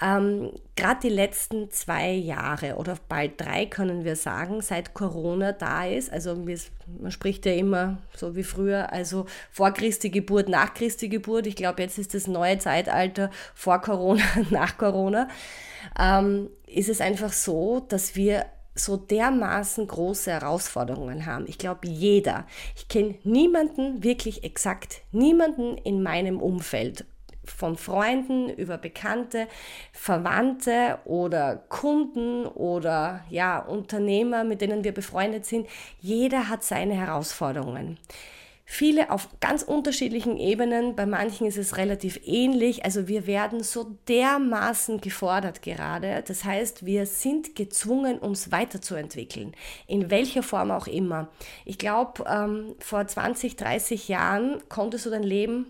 Ähm, 0.00 0.52
Gerade 0.76 1.00
die 1.02 1.08
letzten 1.08 1.72
zwei 1.72 2.12
Jahre 2.12 2.76
oder 2.76 2.96
bald 3.08 3.32
drei 3.40 3.66
können 3.66 4.04
wir 4.04 4.14
sagen, 4.14 4.62
seit 4.62 4.94
Corona 4.94 5.50
da 5.50 5.86
ist, 5.86 6.12
also 6.12 6.36
man 6.36 7.10
spricht 7.10 7.46
ja 7.46 7.52
immer 7.52 7.98
so 8.14 8.36
wie 8.36 8.44
früher, 8.44 8.92
also 8.92 9.26
vor 9.50 9.72
Christi 9.72 10.08
Geburt, 10.10 10.48
nach 10.48 10.72
Christi 10.72 11.08
Geburt, 11.08 11.48
ich 11.48 11.56
glaube 11.56 11.82
jetzt 11.82 11.98
ist 11.98 12.14
das 12.14 12.28
neue 12.28 12.58
Zeitalter 12.58 13.30
vor 13.56 13.80
Corona, 13.80 14.22
nach 14.50 14.78
Corona 14.78 15.26
ähm, 15.98 16.48
ist 16.68 16.88
es 16.88 17.00
einfach 17.00 17.32
so, 17.32 17.84
dass 17.88 18.14
wir 18.14 18.46
so 18.76 18.96
dermaßen 18.96 19.84
große 19.84 20.30
Herausforderungen 20.30 21.26
haben. 21.26 21.46
Ich 21.48 21.58
glaube, 21.58 21.88
jeder. 21.88 22.46
Ich 22.76 22.86
kenne 22.86 23.16
niemanden, 23.24 24.04
wirklich 24.04 24.44
exakt 24.44 25.02
niemanden 25.10 25.76
in 25.76 26.04
meinem 26.04 26.40
Umfeld, 26.40 27.04
von 27.50 27.76
Freunden 27.76 28.48
über 28.48 28.78
Bekannte, 28.78 29.48
Verwandte 29.92 30.98
oder 31.04 31.56
Kunden 31.68 32.46
oder 32.46 33.24
ja, 33.28 33.58
Unternehmer, 33.58 34.44
mit 34.44 34.60
denen 34.60 34.84
wir 34.84 34.92
befreundet 34.92 35.46
sind. 35.46 35.66
Jeder 36.00 36.48
hat 36.48 36.64
seine 36.64 36.94
Herausforderungen. 36.94 37.98
Viele 38.72 39.10
auf 39.10 39.28
ganz 39.40 39.64
unterschiedlichen 39.64 40.36
Ebenen, 40.36 40.94
bei 40.94 41.04
manchen 41.04 41.44
ist 41.48 41.58
es 41.58 41.76
relativ 41.76 42.20
ähnlich. 42.24 42.84
Also 42.84 43.08
wir 43.08 43.26
werden 43.26 43.64
so 43.64 43.96
dermaßen 44.06 45.00
gefordert 45.00 45.60
gerade. 45.60 46.22
Das 46.24 46.44
heißt, 46.44 46.86
wir 46.86 47.04
sind 47.06 47.56
gezwungen, 47.56 48.20
uns 48.20 48.52
weiterzuentwickeln, 48.52 49.56
in 49.88 50.08
welcher 50.08 50.44
Form 50.44 50.70
auch 50.70 50.86
immer. 50.86 51.30
Ich 51.64 51.78
glaube, 51.78 52.24
ähm, 52.28 52.76
vor 52.78 53.04
20, 53.04 53.56
30 53.56 54.06
Jahren 54.06 54.62
konntest 54.68 55.04
du 55.04 55.10
dein 55.10 55.24
Leben 55.24 55.66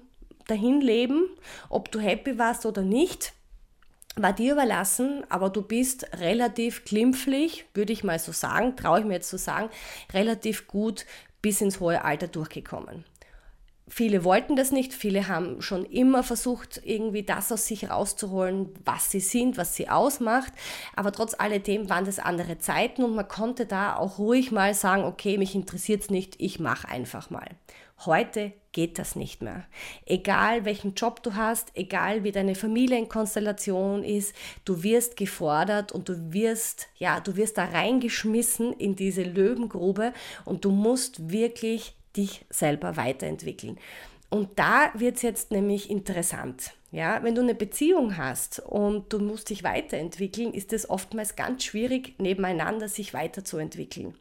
dahin 0.50 0.80
leben, 0.80 1.28
ob 1.69 1.90
du 1.90 2.00
happy 2.00 2.38
warst 2.38 2.66
oder 2.66 2.83
nicht 2.83 3.33
war 4.16 4.33
dir 4.33 4.52
überlassen, 4.52 5.25
aber 5.28 5.50
du 5.50 5.62
bist 5.62 6.19
relativ 6.19 6.85
glimpflich, 6.85 7.66
würde 7.75 7.92
ich 7.92 8.04
mal 8.04 8.19
so 8.19 8.33
sagen, 8.33 8.76
traue 8.76 9.00
ich 9.00 9.04
mir 9.07 9.14
jetzt 9.14 9.28
zu 9.28 9.38
so 9.38 9.45
sagen, 9.45 9.71
relativ 10.12 10.66
gut 10.66 11.07
bis 11.42 11.61
ins 11.61 11.80
hohe 11.80 12.04
Alter 12.04 12.28
durchgekommen. 12.28 13.04
Viele 13.92 14.23
wollten 14.23 14.54
das 14.54 14.70
nicht, 14.70 14.94
viele 14.94 15.26
haben 15.26 15.61
schon 15.62 15.85
immer 15.85 16.23
versucht, 16.23 16.80
irgendwie 16.85 17.25
das 17.25 17.50
aus 17.50 17.66
sich 17.66 17.90
rauszuholen, 17.90 18.68
was 18.85 19.11
sie 19.11 19.18
sind, 19.18 19.59
was 19.59 19.75
sie 19.75 19.88
ausmacht. 19.88 20.52
Aber 20.94 21.11
trotz 21.11 21.35
alledem 21.37 21.90
waren 21.90 22.04
das 22.04 22.20
andere 22.20 22.59
Zeiten 22.59 23.02
und 23.02 23.16
man 23.16 23.26
konnte 23.26 23.66
da 23.66 23.97
auch 23.97 24.18
ruhig 24.18 24.52
mal 24.52 24.75
sagen, 24.75 25.02
okay, 25.02 25.38
mich 25.38 25.56
interessiert 25.56 26.02
es 26.02 26.11
nicht, 26.11 26.37
ich 26.38 26.61
mache 26.61 26.88
einfach 26.88 27.30
mal. 27.30 27.49
Heute 28.06 28.52
geht 28.73 28.99
das 29.00 29.16
nicht 29.16 29.42
mehr. 29.42 29.64
Egal 30.06 30.64
welchen 30.64 30.94
Job 30.94 31.23
du 31.25 31.35
hast, 31.35 31.73
egal 31.75 32.23
wie 32.23 32.32
deine 32.32 32.54
Familienkonstellation 32.54 34.04
ist, 34.04 34.35
du 34.64 34.85
wirst 34.85 35.16
gefordert 35.16 35.90
und 35.90 36.09
du 36.09 36.32
wirst, 36.32 36.87
ja, 36.97 37.18
du 37.18 37.35
wirst 37.37 37.59
da 37.59 37.64
reingeschmissen 37.64 38.73
in 38.73 38.94
diese 38.94 39.25
Löwengrube 39.25 40.12
und 40.44 40.64
du 40.64 40.70
musst 40.70 41.30
wirklich 41.30 42.00
dich 42.16 42.44
selber 42.50 42.96
weiterentwickeln. 42.96 43.78
Und 44.30 44.58
da 44.58 44.90
wird 44.94 45.16
es 45.16 45.22
jetzt 45.22 45.50
nämlich 45.50 45.90
interessant. 45.90 46.72
Ja, 46.92 47.22
wenn 47.22 47.37
du 47.37 47.40
eine 47.40 47.54
Beziehung 47.54 48.16
hast 48.16 48.58
und 48.58 49.12
du 49.12 49.20
musst 49.20 49.50
dich 49.50 49.62
weiterentwickeln, 49.62 50.52
ist 50.52 50.72
es 50.72 50.90
oftmals 50.90 51.37
ganz 51.37 51.62
schwierig, 51.62 52.14
nebeneinander 52.18 52.88
sich 52.88 53.14
weiterzuentwickeln. 53.14 54.16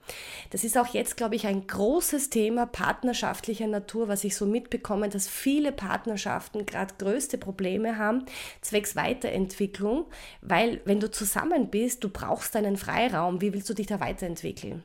Das 0.52 0.64
ist 0.64 0.78
auch 0.78 0.94
jetzt, 0.94 1.18
glaube 1.18 1.36
ich, 1.36 1.48
ein 1.48 1.66
großes 1.66 2.30
Thema 2.30 2.68
partnerschaftlicher 2.68 3.66
Natur, 3.66 4.08
was 4.08 4.24
ich 4.24 4.36
so 4.36 4.46
mitbekomme, 4.46 5.10
dass 5.10 5.28
viele 5.28 5.72
Partnerschaften 5.72 6.68
gerade 6.68 6.94
größte 7.00 7.40
Probleme 7.40 7.98
haben, 7.98 8.26
zwecks 8.62 8.96
Weiterentwicklung, 8.96 10.06
weil 10.42 10.80
wenn 10.86 11.00
du 11.00 11.10
zusammen 11.10 11.72
bist, 11.72 12.04
du 12.04 12.10
brauchst 12.10 12.56
einen 12.56 12.78
Freiraum. 12.78 13.42
Wie 13.42 13.52
willst 13.52 13.70
du 13.70 13.74
dich 13.74 13.88
da 13.88 14.00
weiterentwickeln? 14.00 14.84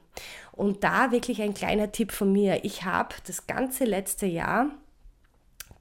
Und 0.52 0.84
da 0.84 1.10
wirklich 1.10 1.42
ein 1.42 1.52
kleiner 1.52 1.92
Tipp 1.92 2.12
von 2.12 2.32
mir. 2.32 2.64
Ich 2.64 2.84
habe 2.84 3.14
das 3.26 3.46
ganze 3.46 3.84
letzte 3.84 4.24
Jahr 4.24 4.70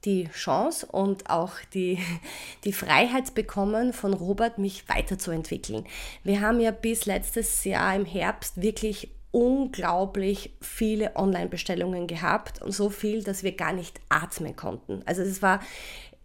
die 0.05 0.27
Chance 0.29 0.85
und 0.85 1.29
auch 1.29 1.53
die, 1.73 1.99
die 2.63 2.73
Freiheit 2.73 3.33
bekommen, 3.35 3.93
von 3.93 4.13
Robert 4.13 4.57
mich 4.57 4.87
weiterzuentwickeln. 4.89 5.85
Wir 6.23 6.41
haben 6.41 6.59
ja 6.59 6.71
bis 6.71 7.05
letztes 7.05 7.63
Jahr 7.63 7.95
im 7.95 8.05
Herbst 8.05 8.61
wirklich 8.61 9.09
unglaublich 9.31 10.51
viele 10.61 11.15
Online-Bestellungen 11.15 12.05
gehabt 12.05 12.61
und 12.61 12.71
so 12.71 12.89
viel, 12.89 13.23
dass 13.23 13.41
wir 13.41 13.55
gar 13.55 13.73
nicht 13.73 13.99
atmen 14.09 14.55
konnten. 14.55 15.01
Also 15.07 15.23
es 15.23 15.41
war 15.41 15.59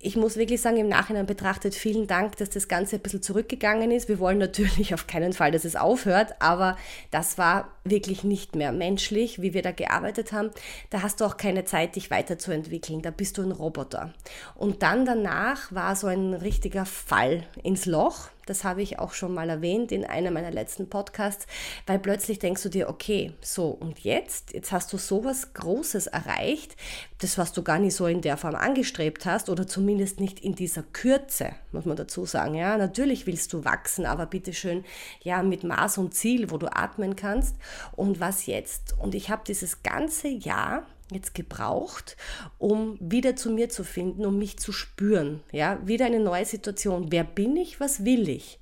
ich 0.00 0.16
muss 0.16 0.36
wirklich 0.36 0.60
sagen, 0.60 0.76
im 0.76 0.88
Nachhinein 0.88 1.26
betrachtet, 1.26 1.74
vielen 1.74 2.06
Dank, 2.06 2.36
dass 2.36 2.50
das 2.50 2.68
Ganze 2.68 2.96
ein 2.96 3.02
bisschen 3.02 3.22
zurückgegangen 3.22 3.90
ist. 3.90 4.08
Wir 4.08 4.20
wollen 4.20 4.38
natürlich 4.38 4.94
auf 4.94 5.06
keinen 5.06 5.32
Fall, 5.32 5.50
dass 5.50 5.64
es 5.64 5.74
aufhört, 5.74 6.34
aber 6.38 6.76
das 7.10 7.36
war 7.36 7.72
wirklich 7.84 8.22
nicht 8.22 8.54
mehr 8.54 8.70
menschlich, 8.70 9.42
wie 9.42 9.54
wir 9.54 9.62
da 9.62 9.72
gearbeitet 9.72 10.32
haben. 10.32 10.50
Da 10.90 11.02
hast 11.02 11.20
du 11.20 11.24
auch 11.24 11.36
keine 11.36 11.64
Zeit, 11.64 11.96
dich 11.96 12.10
weiterzuentwickeln. 12.10 13.02
Da 13.02 13.10
bist 13.10 13.38
du 13.38 13.42
ein 13.42 13.52
Roboter. 13.52 14.14
Und 14.54 14.82
dann 14.82 15.04
danach 15.04 15.72
war 15.72 15.96
so 15.96 16.06
ein 16.06 16.34
richtiger 16.34 16.86
Fall 16.86 17.44
ins 17.62 17.86
Loch. 17.86 18.28
Das 18.48 18.64
habe 18.64 18.82
ich 18.82 18.98
auch 18.98 19.12
schon 19.12 19.34
mal 19.34 19.50
erwähnt 19.50 19.92
in 19.92 20.04
einem 20.04 20.34
meiner 20.34 20.50
letzten 20.50 20.88
Podcasts, 20.88 21.46
weil 21.86 21.98
plötzlich 21.98 22.38
denkst 22.38 22.62
du 22.62 22.68
dir, 22.68 22.88
okay, 22.88 23.32
so 23.40 23.68
und 23.68 24.00
jetzt, 24.00 24.54
jetzt 24.54 24.72
hast 24.72 24.92
du 24.92 24.98
sowas 24.98 25.52
Großes 25.54 26.06
erreicht, 26.06 26.76
das 27.18 27.38
was 27.38 27.52
du 27.52 27.62
gar 27.62 27.78
nicht 27.78 27.94
so 27.94 28.06
in 28.06 28.20
der 28.20 28.36
Form 28.36 28.54
angestrebt 28.54 29.26
hast 29.26 29.50
oder 29.50 29.66
zumindest 29.66 30.20
nicht 30.20 30.40
in 30.40 30.54
dieser 30.54 30.82
Kürze, 30.82 31.50
muss 31.72 31.84
man 31.84 31.96
dazu 31.96 32.24
sagen. 32.24 32.54
Ja, 32.54 32.76
natürlich 32.78 33.26
willst 33.26 33.52
du 33.52 33.64
wachsen, 33.64 34.06
aber 34.06 34.26
bitteschön, 34.26 34.84
ja, 35.22 35.42
mit 35.42 35.64
Maß 35.64 35.98
und 35.98 36.14
Ziel, 36.14 36.50
wo 36.50 36.58
du 36.58 36.68
atmen 36.68 37.16
kannst. 37.16 37.56
Und 37.96 38.20
was 38.20 38.46
jetzt? 38.46 38.94
Und 38.98 39.14
ich 39.14 39.30
habe 39.30 39.42
dieses 39.46 39.82
ganze 39.82 40.28
Jahr 40.28 40.86
jetzt 41.10 41.34
gebraucht, 41.34 42.16
um 42.58 42.98
wieder 43.00 43.36
zu 43.36 43.50
mir 43.50 43.68
zu 43.68 43.84
finden, 43.84 44.26
um 44.26 44.38
mich 44.38 44.58
zu 44.58 44.72
spüren. 44.72 45.40
Ja, 45.52 45.78
wieder 45.86 46.06
eine 46.06 46.20
neue 46.20 46.44
Situation. 46.44 47.10
Wer 47.10 47.24
bin 47.24 47.56
ich? 47.56 47.80
Was 47.80 48.04
will 48.04 48.28
ich? 48.28 48.58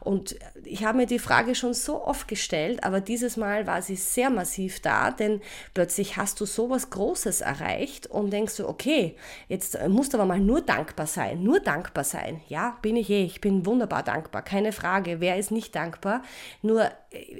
Und 0.00 0.36
ich 0.64 0.84
habe 0.84 0.98
mir 0.98 1.06
die 1.06 1.18
Frage 1.18 1.54
schon 1.54 1.74
so 1.74 2.04
oft 2.04 2.26
gestellt, 2.28 2.84
aber 2.84 3.00
dieses 3.00 3.36
Mal 3.36 3.66
war 3.66 3.82
sie 3.82 3.96
sehr 3.96 4.30
massiv 4.30 4.80
da, 4.80 5.10
denn 5.10 5.40
plötzlich 5.74 6.16
hast 6.16 6.40
du 6.40 6.46
sowas 6.46 6.90
Großes 6.90 7.42
erreicht 7.42 8.06
und 8.06 8.30
denkst 8.30 8.56
du, 8.56 8.68
okay, 8.68 9.16
jetzt 9.48 9.78
musst 9.88 10.12
du 10.12 10.18
aber 10.18 10.26
mal 10.26 10.40
nur 10.40 10.62
dankbar 10.62 11.06
sein, 11.06 11.42
nur 11.42 11.60
dankbar 11.60 12.04
sein. 12.04 12.40
Ja, 12.48 12.78
bin 12.82 12.96
ich 12.96 13.10
eh, 13.10 13.24
ich 13.24 13.40
bin 13.40 13.66
wunderbar 13.66 14.02
dankbar, 14.02 14.42
keine 14.42 14.72
Frage. 14.72 15.20
Wer 15.20 15.36
ist 15.36 15.50
nicht 15.50 15.74
dankbar? 15.74 16.22
Nur 16.62 16.90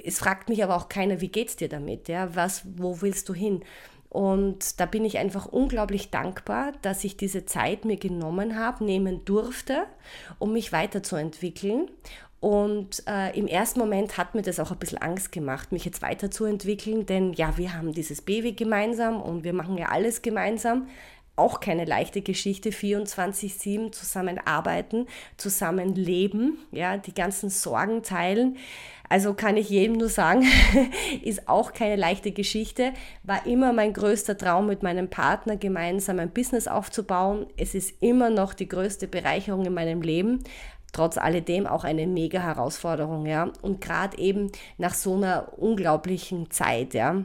es 0.03 0.19
fragt 0.19 0.49
mich 0.49 0.63
aber 0.63 0.75
auch 0.75 0.89
keiner, 0.89 1.21
wie 1.21 1.29
geht's 1.29 1.55
dir 1.55 1.69
damit? 1.69 2.07
Ja, 2.07 2.35
was, 2.35 2.63
wo 2.75 3.01
willst 3.01 3.29
du 3.29 3.33
hin? 3.33 3.63
Und 4.11 4.81
da 4.81 4.85
bin 4.85 5.05
ich 5.05 5.19
einfach 5.19 5.45
unglaublich 5.45 6.11
dankbar, 6.11 6.73
dass 6.81 7.05
ich 7.05 7.15
diese 7.15 7.45
Zeit 7.45 7.85
mir 7.85 7.95
genommen 7.95 8.59
habe, 8.59 8.83
nehmen 8.83 9.23
durfte, 9.23 9.85
um 10.37 10.51
mich 10.51 10.73
weiterzuentwickeln. 10.73 11.89
Und 12.41 13.03
äh, 13.07 13.37
im 13.39 13.47
ersten 13.47 13.79
Moment 13.79 14.17
hat 14.17 14.35
mir 14.35 14.41
das 14.41 14.59
auch 14.59 14.71
ein 14.71 14.79
bisschen 14.79 14.97
Angst 14.97 15.31
gemacht, 15.31 15.71
mich 15.71 15.85
jetzt 15.85 16.01
weiterzuentwickeln, 16.01 17.05
denn 17.05 17.31
ja, 17.31 17.57
wir 17.57 17.73
haben 17.73 17.93
dieses 17.93 18.21
Baby 18.21 18.51
gemeinsam 18.51 19.21
und 19.21 19.45
wir 19.45 19.53
machen 19.53 19.77
ja 19.77 19.87
alles 19.89 20.21
gemeinsam. 20.21 20.89
Auch 21.41 21.59
keine 21.59 21.85
leichte 21.85 22.21
Geschichte, 22.21 22.69
24-7 22.69 23.91
zusammenarbeiten, 23.91 25.07
zusammenleben, 25.37 26.59
ja, 26.71 26.97
die 26.97 27.15
ganzen 27.15 27.49
Sorgen 27.49 28.03
teilen. 28.03 28.57
Also 29.09 29.33
kann 29.33 29.57
ich 29.57 29.67
jedem 29.67 29.97
nur 29.97 30.09
sagen, 30.09 30.45
ist 31.23 31.49
auch 31.49 31.73
keine 31.73 31.95
leichte 31.95 32.31
Geschichte. 32.31 32.93
War 33.23 33.47
immer 33.47 33.73
mein 33.73 33.91
größter 33.91 34.37
Traum, 34.37 34.67
mit 34.67 34.83
meinem 34.83 35.09
Partner 35.09 35.57
gemeinsam 35.57 36.19
ein 36.19 36.29
Business 36.29 36.67
aufzubauen. 36.67 37.47
Es 37.57 37.73
ist 37.73 38.03
immer 38.03 38.29
noch 38.29 38.53
die 38.53 38.67
größte 38.67 39.07
Bereicherung 39.07 39.65
in 39.65 39.73
meinem 39.73 40.03
Leben. 40.03 40.43
Trotz 40.93 41.17
alledem 41.17 41.65
auch 41.65 41.85
eine 41.85 42.05
mega 42.05 42.39
Herausforderung, 42.39 43.25
ja. 43.25 43.51
Und 43.63 43.81
gerade 43.81 44.15
eben 44.19 44.51
nach 44.77 44.93
so 44.93 45.15
einer 45.15 45.57
unglaublichen 45.57 46.51
Zeit, 46.51 46.93
ja 46.93 47.23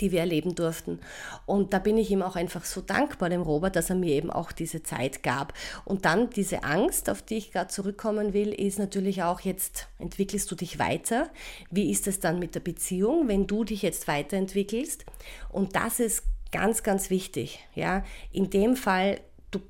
die 0.00 0.12
wir 0.12 0.20
erleben 0.20 0.54
durften. 0.54 1.00
Und 1.46 1.72
da 1.72 1.78
bin 1.78 1.96
ich 1.98 2.10
ihm 2.10 2.22
auch 2.22 2.36
einfach 2.36 2.64
so 2.64 2.80
dankbar, 2.80 3.30
dem 3.30 3.42
Robert, 3.42 3.76
dass 3.76 3.90
er 3.90 3.96
mir 3.96 4.12
eben 4.14 4.30
auch 4.30 4.52
diese 4.52 4.82
Zeit 4.82 5.22
gab. 5.22 5.52
Und 5.84 6.04
dann 6.04 6.30
diese 6.30 6.64
Angst, 6.64 7.10
auf 7.10 7.22
die 7.22 7.36
ich 7.36 7.52
gerade 7.52 7.68
zurückkommen 7.68 8.32
will, 8.32 8.52
ist 8.52 8.78
natürlich 8.78 9.22
auch, 9.22 9.40
jetzt 9.40 9.88
entwickelst 9.98 10.50
du 10.50 10.54
dich 10.54 10.78
weiter. 10.78 11.28
Wie 11.70 11.90
ist 11.90 12.06
es 12.06 12.20
dann 12.20 12.38
mit 12.38 12.54
der 12.54 12.60
Beziehung, 12.60 13.28
wenn 13.28 13.46
du 13.46 13.64
dich 13.64 13.82
jetzt 13.82 14.08
weiterentwickelst? 14.08 15.04
Und 15.50 15.76
das 15.76 16.00
ist 16.00 16.22
ganz, 16.52 16.82
ganz 16.82 17.10
wichtig. 17.10 17.60
Ja, 17.74 18.04
in 18.32 18.50
dem 18.50 18.76
Fall 18.76 19.20
du, 19.54 19.60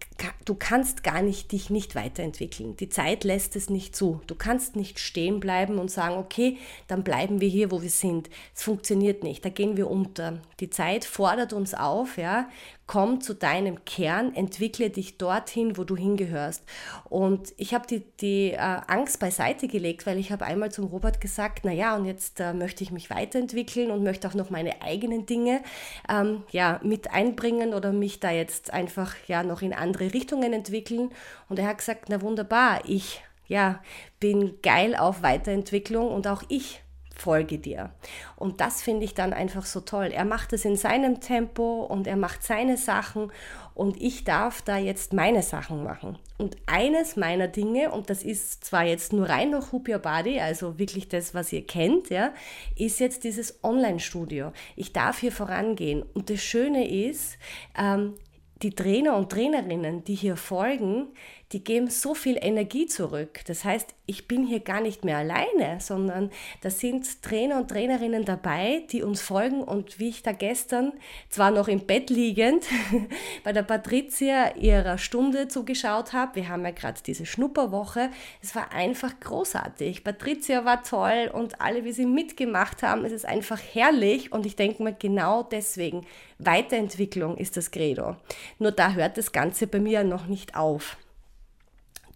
du 0.45 0.55
kannst 0.55 1.05
gar 1.05 1.23
nicht 1.23 1.53
dich 1.53 1.71
nicht 1.71 1.95
weiterentwickeln. 1.95 2.77
Die 2.77 2.89
Zeit 2.89 3.25
lässt 3.25 3.55
es 3.57 3.69
nicht 3.69 3.95
zu. 3.95 4.21
Du 4.27 4.35
kannst 4.35 4.77
nicht 4.77 4.99
stehen 4.99 5.41
bleiben 5.41 5.79
und 5.79 5.91
sagen, 5.91 6.17
okay, 6.17 6.59
dann 6.89 7.05
bleiben 7.05 7.41
wir 7.41 7.49
hier, 7.49 7.71
wo 7.71 7.83
wir 7.83 7.91
sind. 7.91 8.31
Es 8.55 8.63
funktioniert 8.63 9.23
nicht, 9.23 9.45
da 9.45 9.51
gehen 9.51 9.77
wir 9.77 9.91
unter. 9.91 10.41
Die 10.61 10.71
Zeit 10.71 11.05
fordert 11.05 11.53
uns 11.53 11.75
auf, 11.75 12.17
ja, 12.17 12.49
komm 12.87 13.21
zu 13.21 13.35
deinem 13.35 13.85
Kern, 13.85 14.35
entwickle 14.35 14.91
dich 14.91 15.17
dorthin, 15.17 15.77
wo 15.79 15.85
du 15.85 15.97
hingehörst. 15.97 16.63
Und 17.09 17.55
ich 17.57 17.73
habe 17.73 17.87
die, 17.87 18.03
die 18.21 18.53
äh, 18.53 18.59
Angst 18.59 19.21
beiseite 19.21 19.69
gelegt, 19.69 20.07
weil 20.07 20.19
ich 20.19 20.31
habe 20.31 20.45
einmal 20.45 20.71
zum 20.71 20.87
Robert 20.87 21.21
gesagt, 21.21 21.61
na 21.65 21.73
ja, 21.73 21.97
und 21.97 22.05
jetzt 22.05 22.41
äh, 22.41 22.53
möchte 22.53 22.85
ich 22.85 22.91
mich 22.91 23.09
weiterentwickeln 23.09 23.91
und 23.91 24.03
möchte 24.03 24.29
auch 24.29 24.35
noch 24.35 24.51
meine 24.51 24.83
eigenen 24.83 25.25
Dinge 25.25 25.63
ähm, 26.11 26.43
ja, 26.51 26.79
mit 26.83 27.11
einbringen 27.13 27.73
oder 27.73 27.93
mich 27.93 28.21
da 28.21 28.31
jetzt 28.31 28.73
einfach 28.73 29.15
ja 29.29 29.43
noch 29.43 29.63
in 29.63 29.73
andere 29.79 30.13
Richtungen 30.13 30.53
entwickeln. 30.53 31.11
Und 31.49 31.59
er 31.59 31.69
hat 31.69 31.79
gesagt, 31.79 32.07
na 32.09 32.21
wunderbar, 32.23 32.81
ich 32.87 33.23
ja, 33.47 33.83
bin 34.21 34.59
geil 34.63 34.97
auf 34.97 35.23
Weiterentwicklung 35.23 36.09
und 36.09 36.27
auch 36.27 36.43
ich 36.49 36.83
folge 37.17 37.59
dir. 37.59 37.91
Und 38.37 38.61
das 38.61 38.83
finde 38.83 39.05
ich 39.05 39.15
dann 39.15 39.33
einfach 39.33 39.67
so 39.67 39.81
toll. 39.81 40.07
Er 40.07 40.25
macht 40.25 40.53
es 40.53 40.65
in 40.65 40.77
seinem 40.77 41.21
Tempo 41.21 41.85
und 41.85 42.07
er 42.07 42.17
macht 42.17 42.43
seine 42.43 42.77
Sachen 42.77 43.31
und 43.75 44.01
ich 44.01 44.25
darf 44.25 44.63
da 44.63 44.79
jetzt 44.79 45.13
meine 45.13 45.43
Sachen 45.43 45.85
machen. 45.85 46.19
Und 46.39 46.57
eines 46.67 47.17
meiner 47.17 47.49
Dinge, 47.49 47.93
und 47.93 48.11
das 48.11 48.23
ist 48.23 48.65
zwar 48.65 48.85
jetzt 48.85 49.13
nur 49.13 49.29
rein 49.29 49.51
noch 49.51 49.73
Hoop 49.73 49.89
Your 49.89 49.99
Body, 49.99 50.41
also 50.41 50.79
wirklich 50.79 51.09
das, 51.09 51.35
was 51.35 51.53
ihr 51.53 51.67
kennt, 51.67 52.11
ja, 52.11 52.33
ist 52.77 53.01
jetzt 53.01 53.25
dieses 53.25 53.63
Online-Studio. 53.63 54.53
Ich 54.77 54.93
darf 54.93 55.19
hier 55.19 55.33
vorangehen. 55.33 56.03
Und 56.03 56.31
das 56.31 56.41
Schöne 56.41 56.89
ist, 56.89 57.39
ähm, 57.79 58.15
die 58.63 58.71
Trainer 58.71 59.17
und 59.17 59.31
Trainerinnen, 59.31 60.05
die 60.05 60.15
hier 60.15 60.37
folgen, 60.37 61.09
die 61.55 61.63
geben 61.63 61.89
so 61.89 62.15
viel 62.15 62.37
Energie 62.41 62.87
zurück. 62.87 63.41
Das 63.47 63.65
heißt, 63.65 63.95
ich 64.07 64.27
bin 64.27 64.45
hier 64.45 64.59
gar 64.59 64.81
nicht 64.81 65.05
mehr 65.05 65.19
alleine, 65.19 65.79
sondern 65.81 66.31
da 66.63 66.69
sind 66.69 67.23
Trainer 67.23 67.59
und 67.59 67.69
Trainerinnen 67.69 68.25
dabei, 68.25 68.83
die 68.91 69.05
uns 69.05 69.23
folgen. 69.23 69.63
Und 69.63 70.01
wie 70.01 70.09
ich 70.09 70.25
da 70.25 70.33
gestern, 70.33 70.93
zwar 71.31 71.53
noch 71.53 71.69
im 71.69 71.87
Bett 71.87 72.11
liegend, 72.11 72.65
bei 73.45 73.53
der 73.53 73.63
Patricia 73.63 74.57
ihrer 74.57 74.99
Stunde 74.99 75.47
zugeschaut 75.47 76.13
habe, 76.13 76.35
wir 76.35 76.49
haben 76.49 76.65
ja 76.65 76.73
gerade 76.73 77.01
diese 77.07 77.25
Schnupperwoche, 77.25 78.11
es 78.43 78.57
war 78.57 78.73
einfach 78.73 79.21
großartig. 79.21 80.03
Patricia 80.03 80.65
war 80.65 80.83
toll 80.83 81.31
und 81.33 81.61
alle, 81.61 81.85
wie 81.85 81.93
sie 81.93 82.05
mitgemacht 82.05 82.83
haben, 82.83 83.05
es 83.05 83.13
ist 83.13 83.27
einfach 83.27 83.61
herrlich. 83.73 84.33
Und 84.33 84.45
ich 84.45 84.57
denke 84.57 84.83
mir, 84.83 84.93
genau 84.93 85.45
deswegen, 85.45 86.05
Weiterentwicklung 86.41 87.37
ist 87.37 87.57
das 87.57 87.71
Credo. 87.71 88.17
Nur 88.59 88.73
da 88.73 88.95
hört 88.95 89.19
das 89.19 89.31
Ganze 89.31 89.69
bei 89.69 89.79
mir 89.79 90.03
noch 90.03 90.27
nicht 90.27 90.57
auf 90.57 90.97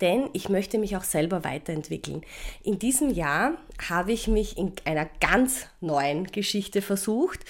denn 0.01 0.31
ich 0.33 0.49
möchte 0.49 0.79
mich 0.79 0.97
auch 0.97 1.05
selber 1.05 1.45
weiterentwickeln. 1.45 2.23
In 2.63 2.79
diesem 2.79 3.11
Jahr 3.11 3.53
habe 3.89 4.13
ich 4.13 4.29
mich 4.29 4.57
in 4.59 4.73
einer 4.85 5.09
ganz 5.21 5.67
neuen 5.81 6.27
Geschichte 6.27 6.83
versucht 6.83 7.41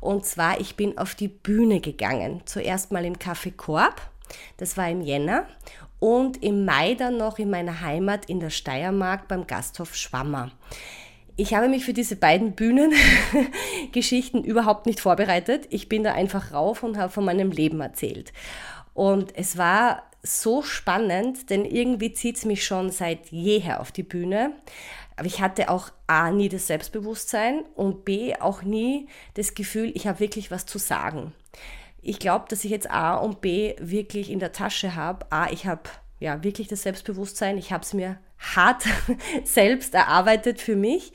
und 0.00 0.24
zwar 0.26 0.60
ich 0.60 0.76
bin 0.76 0.98
auf 0.98 1.14
die 1.14 1.28
Bühne 1.28 1.80
gegangen. 1.80 2.42
Zuerst 2.44 2.92
mal 2.92 3.04
im 3.04 3.16
Café 3.16 3.52
Korb, 3.54 4.00
das 4.56 4.76
war 4.76 4.90
im 4.90 5.00
Jänner 5.00 5.46
und 5.98 6.42
im 6.42 6.64
Mai 6.64 6.94
dann 6.94 7.16
noch 7.16 7.38
in 7.38 7.50
meiner 7.50 7.80
Heimat 7.80 8.26
in 8.26 8.40
der 8.40 8.50
Steiermark 8.50 9.28
beim 9.28 9.46
Gasthof 9.46 9.94
Schwammer. 9.94 10.50
Ich 11.36 11.54
habe 11.54 11.68
mich 11.68 11.84
für 11.84 11.92
diese 11.92 12.16
beiden 12.16 12.52
Bühnengeschichten 12.52 14.42
überhaupt 14.44 14.86
nicht 14.86 14.98
vorbereitet. 14.98 15.68
Ich 15.70 15.88
bin 15.88 16.02
da 16.02 16.12
einfach 16.12 16.52
rauf 16.52 16.82
und 16.82 16.98
habe 16.98 17.12
von 17.12 17.24
meinem 17.24 17.52
Leben 17.52 17.80
erzählt. 17.80 18.32
Und 18.92 19.36
es 19.36 19.56
war 19.56 20.02
so 20.22 20.62
spannend, 20.62 21.50
denn 21.50 21.64
irgendwie 21.64 22.12
zieht 22.12 22.36
es 22.36 22.44
mich 22.44 22.64
schon 22.64 22.90
seit 22.90 23.28
jeher 23.28 23.80
auf 23.80 23.92
die 23.92 24.02
Bühne. 24.02 24.52
Aber 25.16 25.26
ich 25.26 25.40
hatte 25.40 25.68
auch 25.68 25.90
A, 26.06 26.30
nie 26.30 26.48
das 26.48 26.66
Selbstbewusstsein 26.68 27.64
und 27.74 28.04
B, 28.04 28.34
auch 28.36 28.62
nie 28.62 29.08
das 29.34 29.54
Gefühl, 29.54 29.90
ich 29.94 30.06
habe 30.06 30.20
wirklich 30.20 30.50
was 30.50 30.64
zu 30.66 30.78
sagen. 30.78 31.32
Ich 32.02 32.18
glaube, 32.18 32.46
dass 32.48 32.64
ich 32.64 32.70
jetzt 32.70 32.90
A 32.90 33.16
und 33.16 33.40
B 33.40 33.74
wirklich 33.80 34.30
in 34.30 34.38
der 34.38 34.52
Tasche 34.52 34.94
habe. 34.94 35.26
A, 35.30 35.50
ich 35.50 35.66
habe 35.66 35.82
ja 36.20 36.42
wirklich 36.44 36.68
das 36.68 36.82
Selbstbewusstsein, 36.82 37.58
ich 37.58 37.72
habe 37.72 37.82
es 37.82 37.94
mir 37.94 38.18
hart 38.38 38.84
selbst 39.44 39.94
erarbeitet 39.94 40.60
für 40.60 40.76
mich. 40.76 41.12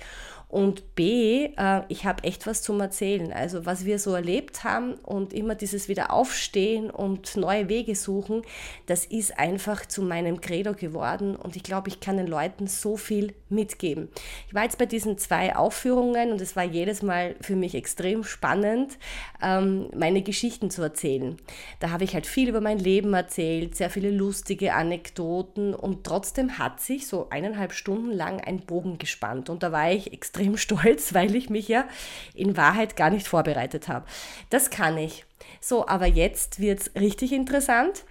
Und 0.53 0.93
B, 0.93 1.49
äh, 1.57 1.81
ich 1.87 2.05
habe 2.05 2.25
echt 2.25 2.45
was 2.45 2.61
zum 2.61 2.79
Erzählen. 2.79 3.33
Also 3.33 3.65
was 3.65 3.85
wir 3.85 3.97
so 3.97 4.13
erlebt 4.13 4.63
haben 4.63 4.93
und 4.93 5.33
immer 5.33 5.55
dieses 5.55 5.89
wieder 5.89 6.13
aufstehen 6.13 6.91
und 6.91 7.35
neue 7.37 7.69
Wege 7.69 7.95
suchen, 7.95 8.43
das 8.85 9.03
ist 9.05 9.39
einfach 9.39 9.87
zu 9.87 10.03
meinem 10.03 10.41
Credo 10.41 10.73
geworden. 10.73 11.35
Und 11.35 11.55
ich 11.55 11.63
glaube, 11.63 11.89
ich 11.89 12.01
kann 12.01 12.17
den 12.17 12.27
Leuten 12.27 12.67
so 12.67 12.97
viel 12.97 13.33
mitgeben. 13.53 14.09
Ich 14.47 14.53
war 14.53 14.63
jetzt 14.63 14.77
bei 14.77 14.85
diesen 14.85 15.17
zwei 15.17 15.55
Aufführungen 15.55 16.31
und 16.31 16.41
es 16.41 16.55
war 16.55 16.63
jedes 16.63 17.01
Mal 17.01 17.35
für 17.41 17.55
mich 17.55 17.75
extrem 17.75 18.23
spannend, 18.23 18.97
ähm, 19.41 19.89
meine 19.95 20.21
Geschichten 20.21 20.69
zu 20.69 20.81
erzählen. 20.81 21.37
Da 21.79 21.91
habe 21.91 22.03
ich 22.03 22.13
halt 22.13 22.25
viel 22.25 22.49
über 22.49 22.61
mein 22.61 22.79
Leben 22.79 23.13
erzählt, 23.13 23.75
sehr 23.75 23.89
viele 23.89 24.11
lustige 24.11 24.73
Anekdoten 24.73 25.73
und 25.73 26.03
trotzdem 26.03 26.57
hat 26.57 26.79
sich 26.81 27.07
so 27.07 27.27
eineinhalb 27.29 27.73
Stunden 27.73 28.11
lang 28.11 28.41
ein 28.41 28.59
Bogen 28.59 28.97
gespannt. 28.97 29.49
Und 29.49 29.63
da 29.63 29.71
war 29.71 29.91
ich 29.91 30.13
extrem 30.13 30.57
stolz, 30.63 31.13
weil 31.13 31.35
ich 31.35 31.49
mich 31.49 31.67
ja 31.67 31.85
in 32.33 32.57
Wahrheit 32.57 32.95
gar 32.95 33.09
nicht 33.09 33.27
vorbereitet 33.27 33.87
habe. 33.87 34.05
Das 34.49 34.69
kann 34.69 34.97
ich. 34.97 35.25
So, 35.59 35.87
aber 35.87 36.07
jetzt 36.07 36.59
wird 36.59 36.81
es 36.81 36.95
richtig 36.95 37.31
interessant. 37.31 38.05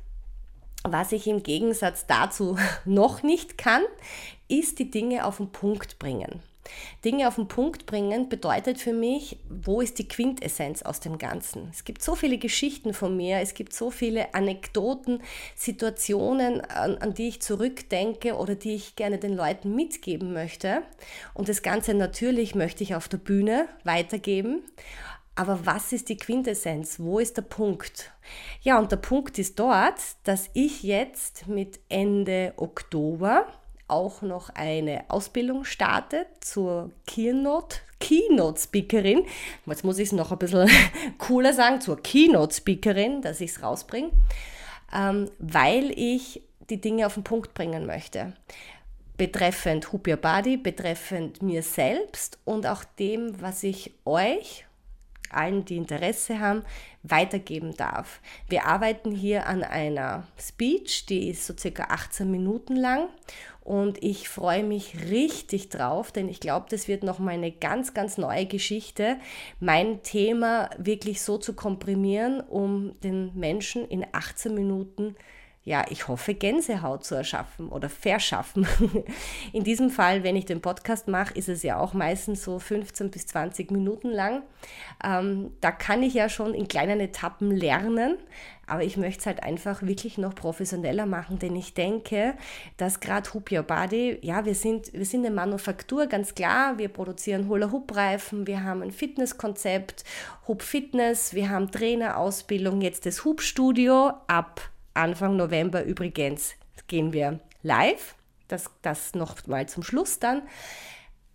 Was 0.85 1.13
ich 1.13 1.29
im 1.29 1.43
Gegensatz 1.43 2.07
dazu 2.07 2.59
noch 2.85 3.23
nicht 3.23 3.57
kann, 3.57 3.83
ist 4.61 4.79
die 4.79 4.91
Dinge 4.91 5.25
auf 5.25 5.39
den 5.39 5.51
Punkt 5.51 5.99
bringen. 5.99 6.43
Dinge 7.05 7.27
auf 7.27 7.35
den 7.35 7.49
Punkt 7.49 7.87
bringen 7.87 8.29
bedeutet 8.29 8.79
für 8.79 8.93
mich, 8.93 9.39
wo 9.49 9.81
ist 9.81 9.99
die 9.99 10.07
Quintessenz 10.07 10.83
aus 10.83 11.01
dem 11.01 11.19
Ganzen? 11.19 11.69
Es 11.73 11.85
gibt 11.85 12.03
so 12.03 12.15
viele 12.15 12.39
Geschichten 12.39 12.95
von 12.95 13.17
mir, 13.17 13.39
es 13.39 13.55
gibt 13.55 13.73
so 13.75 13.91
viele 13.91 14.33
Anekdoten, 14.35 15.23
Situationen, 15.57 16.61
an, 16.61 16.99
an 16.99 17.15
die 17.15 17.29
ich 17.29 17.43
zurückdenke 17.43 18.37
oder 18.37 18.55
die 18.55 18.75
ich 18.75 18.95
gerne 18.95 19.19
den 19.19 19.35
Leuten 19.35 19.75
mitgeben 19.75 20.33
möchte. 20.33 20.83
Und 21.35 21.49
das 21.49 21.63
Ganze 21.63 21.95
natürlich 21.95 22.55
möchte 22.55 22.85
ich 22.85 22.95
auf 22.95 23.09
der 23.09 23.19
Bühne 23.19 23.67
weitergeben. 23.83 24.63
Aber 25.35 25.65
was 25.65 25.93
ist 25.93 26.11
die 26.11 26.19
Quintessenz? 26.19 27.01
Wo 27.01 27.19
ist 27.19 27.39
der 27.39 27.43
Punkt? 27.43 28.13
Ja, 28.61 28.79
und 28.79 28.93
der 28.93 28.99
Punkt 28.99 29.39
ist 29.39 29.59
dort, 29.59 29.99
dass 30.25 30.51
ich 30.53 30.83
jetzt 30.83 31.49
mit 31.49 31.81
Ende 31.89 32.53
Oktober 32.57 33.47
auch 33.93 34.23
noch 34.23 34.49
eine 34.49 35.05
Ausbildung 35.09 35.65
startet 35.65 36.27
zur 36.41 36.91
Keynote, 37.07 37.77
Keynote 38.01 38.61
Speakerin. 38.61 39.25
Jetzt 39.67 39.85
muss 39.85 39.99
ich 39.99 40.09
es 40.09 40.13
noch 40.13 40.33
ein 40.33 40.39
bisschen 40.39 40.69
cooler 41.19 41.53
sagen, 41.53 41.81
zur 41.83 42.03
Keynote 42.03 42.55
Speakerin, 42.55 43.21
dass 43.21 43.43
ich 43.43 43.51
es 43.51 43.63
rausbringe, 43.63 44.11
ähm, 44.95 45.31
weil 45.39 45.93
ich 45.97 46.41
die 46.71 46.81
Dinge 46.81 47.07
auf 47.07 47.15
den 47.15 47.23
Punkt 47.23 47.53
bringen 47.53 47.85
möchte. 47.85 48.33
Betreffend 49.19 49.93
Hoop 49.93 50.09
Your 50.09 50.17
Body, 50.17 50.57
betreffend 50.57 51.43
mir 51.43 51.63
selbst 51.63 52.39
und 52.47 52.67
auch 52.67 52.85
dem, 52.99 53.41
was 53.43 53.63
ich 53.63 53.93
euch 54.07 54.65
allen, 55.33 55.65
die 55.65 55.77
Interesse 55.77 56.41
haben, 56.41 56.63
weitergeben 57.03 57.77
darf. 57.77 58.21
Wir 58.49 58.67
arbeiten 58.67 59.11
hier 59.11 59.47
an 59.47 59.65
einer 59.65 60.27
Speech, 60.39 61.07
die 61.07 61.31
ist 61.31 61.47
so 61.47 61.55
circa 61.57 61.85
18 61.85 62.31
Minuten 62.31 62.77
lang 62.77 63.09
und 63.65 64.03
ich 64.03 64.29
freue 64.29 64.65
mich 64.65 65.09
richtig 65.11 65.69
drauf, 65.69 66.11
denn 66.11 66.29
ich 66.29 66.41
glaube, 66.41 66.67
das 66.69 66.89
wird 66.89 67.05
nochmal 67.05 67.35
eine 67.35 67.53
ganz, 67.53 67.95
ganz 67.95 68.19
neue 68.19 68.47
Geschichte, 68.47 69.17
mein 69.61 70.03
Thema 70.03 70.71
wirklich 70.79 71.23
so 71.23 71.39
zu 71.39 71.55
komprimieren, 71.55 72.41
um 72.41 72.99
den 73.01 73.31
Menschen 73.35 73.87
in 73.87 74.05
18 74.13 74.55
Minuten 74.55 75.15
ja, 75.65 75.85
ich 75.91 76.09
hoffe, 76.09 76.35
Gänsehaut 76.35 77.05
zu 77.05 77.15
erschaffen 77.15 77.69
oder 77.69 77.89
verschaffen. 77.89 78.67
In 79.53 79.63
diesem 79.63 79.91
Fall, 79.91 80.25
wenn 80.25 80.35
ich 80.35 80.45
den 80.45 80.61
Podcast 80.61 81.07
mache, 81.07 81.35
ist 81.35 81.49
es 81.49 81.63
ja 81.63 81.79
auch 81.79 81.93
meistens 81.93 82.43
so 82.43 82.59
15 82.59 83.11
bis 83.13 83.27
20 83.29 83.71
Minuten 83.71 84.11
lang. 84.11 84.43
Ähm, 85.05 85.53
da 85.61 85.71
kann 85.71 86.03
ich 86.03 86.15
ja 86.15 86.29
schon 86.29 86.55
in 86.55 86.67
kleinen 86.67 86.99
Etappen 86.99 87.53
lernen, 87.53 88.17
aber 88.67 88.83
ich 88.83 88.97
möchte 88.97 89.21
es 89.21 89.27
halt 89.27 89.43
einfach 89.43 89.83
wirklich 89.83 90.19
noch 90.19 90.35
professioneller 90.35 91.07
machen, 91.07 91.39
denn 91.39 91.55
ich 91.55 91.75
denke, 91.75 92.35
dass 92.77 92.99
gerade 92.99 93.33
Hoop 93.33 93.53
Your 93.53 93.63
Body, 93.63 94.19
ja, 94.23 94.45
wir 94.45 94.55
sind, 94.57 94.93
wir 94.93 95.05
sind 95.05 95.25
eine 95.25 95.35
Manufaktur, 95.35 96.07
ganz 96.07 96.35
klar. 96.35 96.79
Wir 96.79 96.89
produzieren 96.89 97.49
Hula-Hoop-Reifen, 97.49 98.49
wir 98.49 98.65
haben 98.65 98.83
ein 98.83 98.91
Fitnesskonzept, 98.91 100.05
Hoop 100.49 100.63
Fitness, 100.63 101.35
wir 101.35 101.51
haben 101.51 101.71
Trainerausbildung, 101.71 102.81
jetzt 102.81 103.07
das 103.07 103.25
Hoop 103.25 103.43
Studio 103.43 104.13
ab 104.27 104.72
Anfang 104.95 105.37
November 105.37 105.85
übrigens 105.85 106.55
gehen 106.87 107.13
wir 107.13 107.41
live. 107.63 108.15
Das, 108.49 108.71
das 108.83 109.15
noch 109.15 109.47
mal 109.47 109.69
zum 109.69 109.83
Schluss 109.83 110.19
dann. 110.19 110.43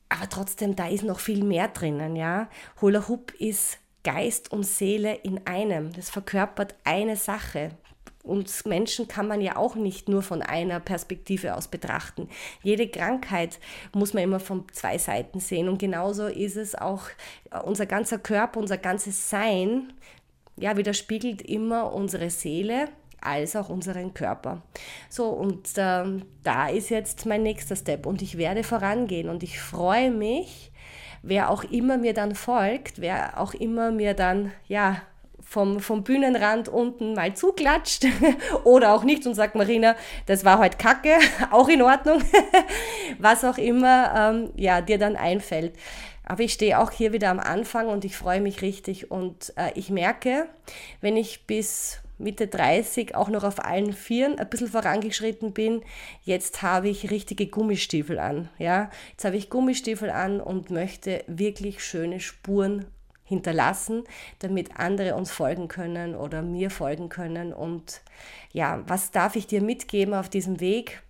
Aber 0.10 0.30
trotzdem, 0.30 0.76
da 0.76 0.88
ist 0.88 1.04
noch 1.04 1.20
viel 1.20 1.44
mehr 1.44 1.68
drinnen, 1.68 2.16
ja. 2.16 2.50
Hula 2.82 3.08
Hoop 3.08 3.34
ist 3.34 3.80
Geist 4.04 4.52
und 4.52 4.64
Seele 4.64 5.16
in 5.16 5.46
einem. 5.46 5.92
Das 5.92 6.10
verkörpert 6.10 6.76
eine 6.84 7.16
Sache. 7.16 7.72
Uns 8.24 8.66
Menschen 8.66 9.08
kann 9.08 9.28
man 9.28 9.42
ja 9.42 9.56
auch 9.56 9.76
nicht 9.76 10.10
nur 10.10 10.22
von 10.22 10.42
einer 10.42 10.80
Perspektive 10.80 11.56
aus 11.56 11.68
betrachten. 11.68 12.30
Jede 12.62 12.88
Krankheit 12.88 13.60
muss 13.94 14.14
man 14.14 14.24
immer 14.24 14.40
von 14.40 14.66
zwei 14.72 14.98
Seiten 14.98 15.40
sehen. 15.40 15.70
Und 15.70 15.80
genauso 15.80 16.28
ist 16.28 16.56
es 16.56 16.76
auch 16.76 17.04
unser 17.64 17.86
ganzer 17.86 18.20
Körper, 18.20 18.60
unser 18.60 18.78
ganzes 18.78 19.30
Sein, 19.30 19.94
ja, 20.58 20.76
widerspiegelt 20.78 21.42
immer 21.42 21.94
unsere 21.94 22.30
Seele, 22.30 22.90
als 23.22 23.56
auch 23.56 23.70
unseren 23.70 24.14
Körper. 24.14 24.62
So, 25.10 25.30
und 25.30 25.70
ähm, 25.78 26.26
da 26.44 26.68
ist 26.70 26.90
jetzt 26.90 27.26
mein 27.26 27.44
nächster 27.44 27.76
Step 27.76 28.06
und 28.06 28.22
ich 28.22 28.38
werde 28.38 28.64
vorangehen 28.64 29.30
und 29.30 29.44
ich 29.44 29.60
freue 29.60 30.12
mich, 30.12 30.72
wer 31.24 31.50
auch 31.50 31.64
immer 31.64 31.98
mir 31.98 32.14
dann 32.14 32.36
folgt, 32.36 33.02
wer 33.02 33.40
auch 33.40 33.54
immer 33.54 33.92
mir 33.92 34.14
dann, 34.14 34.52
ja, 34.68 35.02
vom, 35.48 35.80
vom 35.80 36.04
Bühnenrand 36.04 36.68
unten 36.68 37.14
mal 37.14 37.34
zuklatscht 37.34 38.06
oder 38.66 38.94
auch 38.94 39.04
nicht 39.04 39.26
und 39.26 39.34
sagt, 39.34 39.56
Marina, 39.56 39.96
das 40.26 40.44
war 40.44 40.60
heute 40.60 40.78
Kacke, 40.78 41.16
auch 41.52 41.70
in 41.70 41.82
Ordnung, 41.82 42.22
was 43.20 43.46
auch 43.46 43.58
immer 43.58 44.14
ähm, 44.16 44.50
ja, 44.58 44.82
dir 44.82 44.98
dann 44.98 45.16
einfällt. 45.16 45.74
Aber 46.26 46.44
ich 46.44 46.52
stehe 46.52 46.78
auch 46.80 46.92
hier 46.92 47.14
wieder 47.14 47.30
am 47.30 47.40
Anfang 47.40 47.88
und 47.88 48.04
ich 48.04 48.18
freue 48.18 48.42
mich 48.42 48.62
richtig 48.62 49.10
und 49.10 49.54
äh, 49.56 49.72
ich 49.76 49.90
merke, 49.90 50.50
wenn 51.00 51.16
ich 51.16 51.48
bis 51.48 52.02
Mitte 52.18 52.48
30 52.48 53.16
auch 53.16 53.30
noch 53.30 53.44
auf 53.44 53.64
allen 53.64 53.94
Vieren 53.94 54.40
ein 54.40 54.50
bisschen 54.50 54.68
vorangeschritten 54.68 55.54
bin. 55.54 55.84
Jetzt 56.24 56.62
habe 56.62 56.90
ich 56.90 57.12
richtige 57.12 57.48
Gummistiefel 57.48 58.20
an. 58.20 58.50
Ja? 58.58 58.90
Jetzt 59.12 59.26
habe 59.26 59.38
ich 59.38 59.50
Gummistiefel 59.50 60.10
an 60.10 60.42
und 60.42 60.70
möchte 60.70 61.24
wirklich 61.28 61.84
schöne 61.84 62.20
Spuren 62.20 62.86
hinterlassen, 63.24 64.06
damit 64.40 64.80
andere 64.80 65.16
uns 65.16 65.32
folgen 65.32 65.68
können 65.68 66.16
oder 66.16 66.42
mir 66.42 66.70
folgen 66.70 67.10
können. 67.10 67.54
Und 67.54 68.02
ja, 68.54 68.84
was 68.88 69.12
darf 69.12 69.36
ich 69.36 69.48
dir 69.48 69.62
mitgeben 69.62 70.14
auf 70.14 70.30
diesem 70.30 70.60
Weg? 70.60 71.04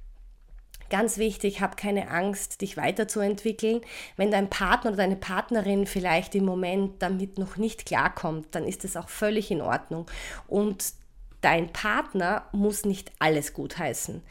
Ganz 0.90 1.18
wichtig, 1.18 1.62
hab 1.62 1.78
keine 1.78 2.10
Angst, 2.10 2.62
dich 2.62 2.78
weiterzuentwickeln. 2.78 3.82
Wenn 4.16 4.32
dein 4.32 4.50
Partner 4.50 4.92
oder 4.92 4.98
deine 4.98 5.16
Partnerin 5.16 5.86
vielleicht 5.86 6.36
im 6.36 6.46
Moment 6.46 7.02
damit 7.02 7.38
noch 7.38 7.58
nicht 7.58 7.86
klarkommt, 7.86 8.48
dann 8.52 8.66
ist 8.66 8.86
es 8.86 8.96
auch 8.96 9.10
völlig 9.10 9.52
in 9.52 9.62
Ordnung. 9.62 10.06
Und 10.48 10.94
dein 11.42 11.72
Partner 11.74 12.46
muss 12.52 12.86
nicht 12.86 13.12
alles 13.20 13.54
gutheißen. 13.54 14.24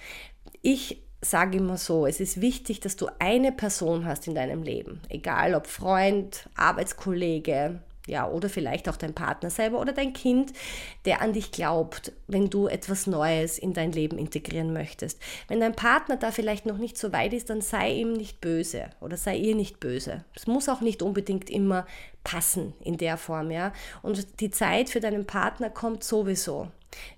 Ich 0.62 1.03
sage 1.21 1.59
immer 1.59 1.77
so, 1.77 2.07
es 2.07 2.21
ist 2.21 2.40
wichtig, 2.40 2.81
dass 2.81 2.97
du 2.97 3.09
eine 3.19 3.53
Person 3.53 4.07
hast 4.07 4.27
in 4.29 4.35
deinem 4.35 4.62
Leben, 4.62 5.01
egal 5.09 5.55
ob 5.55 5.66
Freund, 5.66 6.49
Arbeitskollege, 6.55 7.81
ja, 8.07 8.29
oder 8.29 8.49
vielleicht 8.49 8.88
auch 8.88 8.97
dein 8.97 9.14
Partner 9.14 9.51
selber 9.51 9.81
oder 9.81 9.92
dein 9.92 10.12
Kind, 10.12 10.53
der 11.05 11.21
an 11.21 11.33
dich 11.33 11.51
glaubt, 11.51 12.12
wenn 12.27 12.51
du 12.51 12.69
etwas 12.69 13.07
Neues 13.07 13.59
in 13.59 13.75
dein 13.75 13.92
Leben 13.92 14.19
integrieren 14.19 14.73
möchtest. 14.73 15.21
Wenn 15.49 15.61
dein 15.61 15.75
Partner 15.75 16.16
da 16.16 16.31
vielleicht 16.31 16.66
noch 16.66 16.79
nicht 16.79 16.97
so 16.97 17.12
weit 17.12 17.33
ist, 17.33 17.51
dann 17.51 17.61
sei 17.61 17.92
ihm 17.92 18.12
nicht 18.12 18.40
böse 18.40 18.90
oder 19.01 19.16
sei 19.16 19.37
ihr 19.37 19.55
nicht 19.55 19.81
böse. 19.81 20.25
Es 20.35 20.47
muss 20.47 20.69
auch 20.69 20.81
nicht 20.81 21.03
unbedingt 21.03 21.51
immer 21.51 21.87
passen 22.25 22.75
in 22.81 22.97
der 22.97 23.16
Form, 23.16 23.51
ja. 23.51 23.73
Und 24.03 24.40
die 24.40 24.51
Zeit 24.51 24.90
für 24.90 25.01
deinen 25.01 25.27
Partner 25.27 25.71
kommt 25.71 26.03
sowieso. 26.03 26.69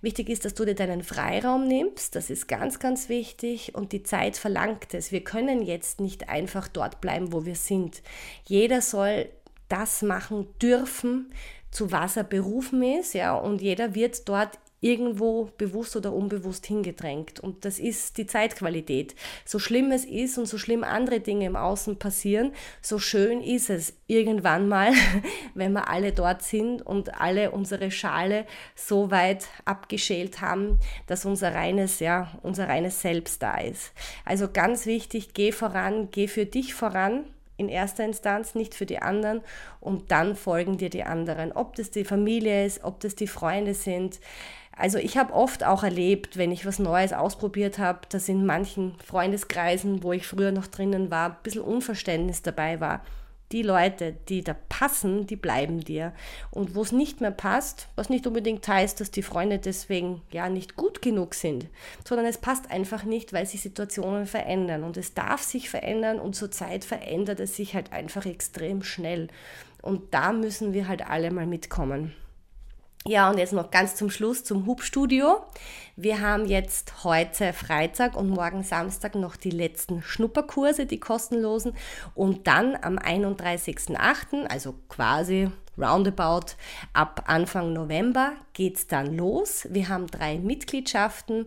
Wichtig 0.00 0.28
ist, 0.28 0.44
dass 0.44 0.54
du 0.54 0.64
dir 0.64 0.74
deinen 0.74 1.02
Freiraum 1.02 1.66
nimmst, 1.66 2.14
das 2.14 2.30
ist 2.30 2.48
ganz, 2.48 2.78
ganz 2.78 3.08
wichtig 3.08 3.74
und 3.74 3.92
die 3.92 4.02
Zeit 4.02 4.36
verlangt 4.36 4.94
es. 4.94 5.12
Wir 5.12 5.22
können 5.22 5.62
jetzt 5.62 6.00
nicht 6.00 6.28
einfach 6.28 6.68
dort 6.68 7.00
bleiben, 7.00 7.32
wo 7.32 7.44
wir 7.44 7.54
sind. 7.54 8.02
Jeder 8.44 8.80
soll 8.80 9.28
das 9.68 10.02
machen 10.02 10.46
dürfen, 10.60 11.32
zu 11.70 11.92
was 11.92 12.16
er 12.16 12.24
berufen 12.24 12.82
ist, 12.82 13.14
ja, 13.14 13.34
und 13.34 13.60
jeder 13.60 13.94
wird 13.94 14.28
dort 14.28 14.58
irgendwo 14.80 15.50
bewusst 15.58 15.96
oder 15.96 16.12
unbewusst 16.12 16.66
hingedrängt. 16.66 17.40
Und 17.40 17.64
das 17.64 17.78
ist 17.78 18.16
die 18.16 18.26
Zeitqualität. 18.26 19.14
So 19.44 19.58
schlimm 19.58 19.90
es 19.90 20.04
ist 20.04 20.38
und 20.38 20.46
so 20.46 20.56
schlimm 20.56 20.84
andere 20.84 21.20
Dinge 21.20 21.46
im 21.46 21.56
Außen 21.56 21.98
passieren, 21.98 22.52
so 22.80 22.98
schön 22.98 23.42
ist 23.42 23.70
es 23.70 23.94
irgendwann 24.06 24.68
mal, 24.68 24.92
wenn 25.54 25.72
wir 25.72 25.88
alle 25.88 26.12
dort 26.12 26.42
sind 26.42 26.82
und 26.82 27.20
alle 27.20 27.50
unsere 27.50 27.90
Schale 27.90 28.46
so 28.76 29.10
weit 29.10 29.48
abgeschält 29.64 30.40
haben, 30.40 30.78
dass 31.06 31.24
unser 31.24 31.54
reines, 31.54 31.98
ja, 31.98 32.38
unser 32.42 32.68
reines 32.68 33.00
Selbst 33.00 33.42
da 33.42 33.58
ist. 33.58 33.92
Also 34.24 34.48
ganz 34.48 34.86
wichtig, 34.86 35.34
geh 35.34 35.50
voran, 35.50 36.08
geh 36.12 36.28
für 36.28 36.46
dich 36.46 36.74
voran 36.74 37.24
in 37.58 37.68
erster 37.68 38.04
Instanz, 38.04 38.54
nicht 38.54 38.74
für 38.74 38.86
die 38.86 39.00
anderen 39.00 39.42
und 39.80 40.10
dann 40.10 40.34
folgen 40.34 40.78
dir 40.78 40.88
die 40.88 41.04
anderen. 41.04 41.52
Ob 41.52 41.74
das 41.76 41.90
die 41.90 42.04
Familie 42.04 42.64
ist, 42.64 42.82
ob 42.84 43.00
das 43.00 43.14
die 43.14 43.26
Freunde 43.26 43.74
sind. 43.74 44.20
Also 44.74 44.96
ich 44.98 45.18
habe 45.18 45.34
oft 45.34 45.64
auch 45.64 45.82
erlebt, 45.82 46.38
wenn 46.38 46.52
ich 46.52 46.64
was 46.64 46.78
Neues 46.78 47.12
ausprobiert 47.12 47.78
habe, 47.78 48.00
dass 48.08 48.28
in 48.28 48.46
manchen 48.46 48.94
Freundeskreisen, 49.04 50.02
wo 50.02 50.12
ich 50.12 50.26
früher 50.26 50.52
noch 50.52 50.68
drinnen 50.68 51.10
war, 51.10 51.30
ein 51.30 51.36
bisschen 51.42 51.62
Unverständnis 51.62 52.42
dabei 52.42 52.80
war 52.80 53.02
die 53.52 53.62
Leute, 53.62 54.14
die 54.28 54.44
da 54.44 54.54
passen, 54.68 55.26
die 55.26 55.36
bleiben 55.36 55.80
dir. 55.80 56.12
Und 56.50 56.74
wo 56.74 56.82
es 56.82 56.92
nicht 56.92 57.20
mehr 57.20 57.30
passt, 57.30 57.88
was 57.96 58.10
nicht 58.10 58.26
unbedingt 58.26 58.66
heißt, 58.66 59.00
dass 59.00 59.10
die 59.10 59.22
Freunde 59.22 59.58
deswegen 59.58 60.22
ja 60.30 60.48
nicht 60.48 60.76
gut 60.76 61.00
genug 61.00 61.34
sind, 61.34 61.66
sondern 62.06 62.26
es 62.26 62.38
passt 62.38 62.70
einfach 62.70 63.04
nicht, 63.04 63.32
weil 63.32 63.46
sich 63.46 63.62
Situationen 63.62 64.26
verändern. 64.26 64.84
Und 64.84 64.96
es 64.96 65.14
darf 65.14 65.42
sich 65.42 65.70
verändern 65.70 66.20
und 66.20 66.36
zurzeit 66.36 66.84
verändert 66.84 67.40
es 67.40 67.56
sich 67.56 67.74
halt 67.74 67.92
einfach 67.92 68.26
extrem 68.26 68.82
schnell. 68.82 69.28
Und 69.80 70.12
da 70.12 70.32
müssen 70.32 70.72
wir 70.74 70.88
halt 70.88 71.08
alle 71.08 71.30
mal 71.30 71.46
mitkommen. 71.46 72.14
Ja, 73.06 73.30
und 73.30 73.38
jetzt 73.38 73.52
noch 73.52 73.70
ganz 73.70 73.94
zum 73.94 74.10
Schluss 74.10 74.44
zum 74.44 74.66
Hubstudio. 74.66 75.40
Wir 75.96 76.20
haben 76.20 76.46
jetzt 76.46 77.04
heute 77.04 77.52
Freitag 77.52 78.16
und 78.16 78.28
morgen 78.28 78.62
Samstag 78.62 79.14
noch 79.14 79.36
die 79.36 79.50
letzten 79.50 80.02
Schnupperkurse, 80.02 80.84
die 80.84 81.00
kostenlosen. 81.00 81.72
Und 82.14 82.46
dann 82.46 82.76
am 82.80 82.98
31.08., 82.98 84.46
also 84.46 84.74
quasi 84.88 85.50
roundabout 85.78 86.56
ab 86.92 87.24
Anfang 87.26 87.72
November 87.72 88.32
geht 88.52 88.76
es 88.76 88.86
dann 88.88 89.16
los. 89.16 89.68
Wir 89.70 89.88
haben 89.88 90.08
drei 90.08 90.38
Mitgliedschaften, 90.38 91.46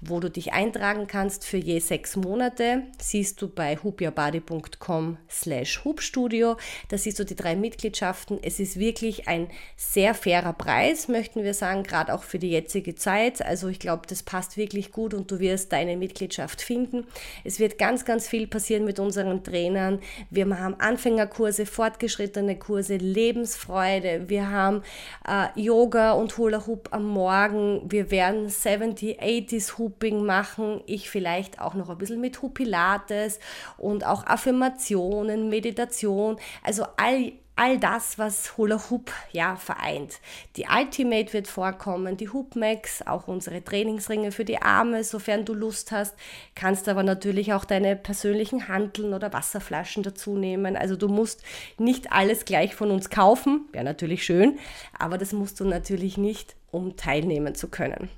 wo 0.00 0.20
du 0.20 0.30
dich 0.30 0.52
eintragen 0.52 1.08
kannst 1.08 1.44
für 1.44 1.56
je 1.56 1.80
sechs 1.80 2.14
Monate. 2.14 2.84
Siehst 3.00 3.42
du 3.42 3.48
bei 3.48 3.76
hoopyourbody.com 3.76 5.18
slash 5.28 5.84
hubstudio. 5.84 6.56
Da 6.88 6.98
siehst 6.98 7.18
du 7.18 7.24
die 7.24 7.34
drei 7.34 7.56
Mitgliedschaften. 7.56 8.38
Es 8.42 8.60
ist 8.60 8.78
wirklich 8.78 9.26
ein 9.26 9.48
sehr 9.76 10.14
fairer 10.14 10.52
Preis, 10.52 11.08
möchten 11.08 11.42
wir 11.42 11.54
sagen, 11.54 11.82
gerade 11.82 12.14
auch 12.14 12.22
für 12.22 12.38
die 12.38 12.50
jetzige 12.50 12.94
Zeit. 12.94 13.44
Also 13.44 13.66
ich 13.66 13.80
glaube, 13.80 14.06
das 14.06 14.22
passt 14.22 14.56
wirklich 14.56 14.92
gut 14.92 15.14
und 15.14 15.30
du 15.32 15.40
wirst 15.40 15.72
deine 15.72 15.96
Mitgliedschaft 15.96 16.62
finden. 16.62 17.08
Es 17.42 17.58
wird 17.58 17.76
ganz, 17.76 18.04
ganz 18.04 18.28
viel 18.28 18.46
passieren 18.46 18.84
mit 18.84 19.00
unseren 19.00 19.42
Trainern. 19.42 19.98
Wir 20.30 20.48
haben 20.56 20.78
Anfängerkurse, 20.78 21.66
fortgeschrittene 21.66 22.56
Kurse, 22.56 22.98
Lebensfreude 22.98 23.71
Freude. 23.72 24.28
Wir 24.28 24.50
haben 24.50 24.82
äh, 25.26 25.48
Yoga 25.58 26.12
und 26.12 26.36
Hula 26.36 26.66
Hoop 26.66 26.90
am 26.90 27.06
Morgen. 27.06 27.80
Wir 27.90 28.10
werden 28.10 28.50
70, 28.50 29.18
80s 29.18 29.78
Hooping 29.78 30.26
machen. 30.26 30.82
Ich 30.84 31.08
vielleicht 31.08 31.58
auch 31.58 31.72
noch 31.72 31.88
ein 31.88 31.96
bisschen 31.96 32.20
mit 32.20 32.42
Hoopilates 32.42 33.40
und 33.78 34.04
auch 34.04 34.26
Affirmationen, 34.26 35.48
Meditation. 35.48 36.36
Also 36.62 36.84
all 36.98 37.32
all 37.62 37.78
das, 37.78 38.18
was 38.18 38.56
Hula 38.56 38.90
Hoop 38.90 39.12
ja 39.30 39.54
vereint. 39.54 40.18
Die 40.56 40.66
Ultimate 40.68 41.32
wird 41.32 41.46
vorkommen, 41.46 42.16
die 42.16 42.28
Hoop 42.28 42.56
Max, 42.56 43.06
auch 43.06 43.28
unsere 43.28 43.62
Trainingsringe 43.62 44.32
für 44.32 44.44
die 44.44 44.60
Arme, 44.60 45.04
sofern 45.04 45.44
du 45.44 45.54
Lust 45.54 45.92
hast. 45.92 46.16
Kannst 46.56 46.88
aber 46.88 47.04
natürlich 47.04 47.52
auch 47.52 47.64
deine 47.64 47.94
persönlichen 47.94 48.66
Hanteln 48.66 49.14
oder 49.14 49.32
Wasserflaschen 49.32 50.02
dazu 50.02 50.36
nehmen. 50.36 50.76
Also 50.76 50.96
du 50.96 51.06
musst 51.06 51.44
nicht 51.78 52.10
alles 52.10 52.44
gleich 52.44 52.74
von 52.74 52.90
uns 52.90 53.10
kaufen, 53.10 53.68
wäre 53.70 53.84
natürlich 53.84 54.24
schön, 54.24 54.58
aber 54.98 55.16
das 55.16 55.32
musst 55.32 55.60
du 55.60 55.64
natürlich 55.64 56.16
nicht, 56.18 56.56
um 56.72 56.96
teilnehmen 56.96 57.54
zu 57.54 57.68
können. 57.68 58.08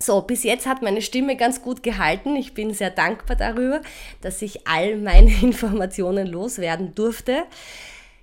So, 0.00 0.22
bis 0.22 0.42
jetzt 0.42 0.66
hat 0.66 0.80
meine 0.80 1.02
Stimme 1.02 1.36
ganz 1.36 1.60
gut 1.60 1.82
gehalten. 1.82 2.34
Ich 2.36 2.54
bin 2.54 2.72
sehr 2.72 2.90
dankbar 2.90 3.36
darüber, 3.36 3.82
dass 4.22 4.40
ich 4.40 4.66
all 4.66 4.96
meine 4.96 5.32
Informationen 5.42 6.26
loswerden 6.26 6.94
durfte 6.94 7.44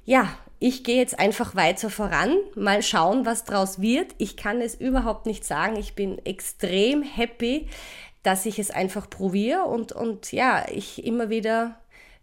ja, 0.05 0.29
ich 0.59 0.83
gehe 0.83 0.97
jetzt 0.97 1.19
einfach 1.19 1.55
weiter 1.55 1.89
voran, 1.89 2.37
mal 2.55 2.81
schauen, 2.81 3.25
was 3.25 3.43
draus 3.43 3.81
wird. 3.81 4.15
Ich 4.17 4.37
kann 4.37 4.61
es 4.61 4.75
überhaupt 4.75 5.25
nicht 5.25 5.43
sagen. 5.43 5.75
Ich 5.75 5.95
bin 5.95 6.23
extrem 6.25 7.03
happy, 7.03 7.67
dass 8.23 8.45
ich 8.45 8.57
es 8.57 8.71
einfach 8.71 9.09
probiere 9.09 9.63
und, 9.65 9.91
und 9.91 10.31
ja, 10.31 10.65
ich 10.71 11.05
immer 11.05 11.29
wieder 11.29 11.75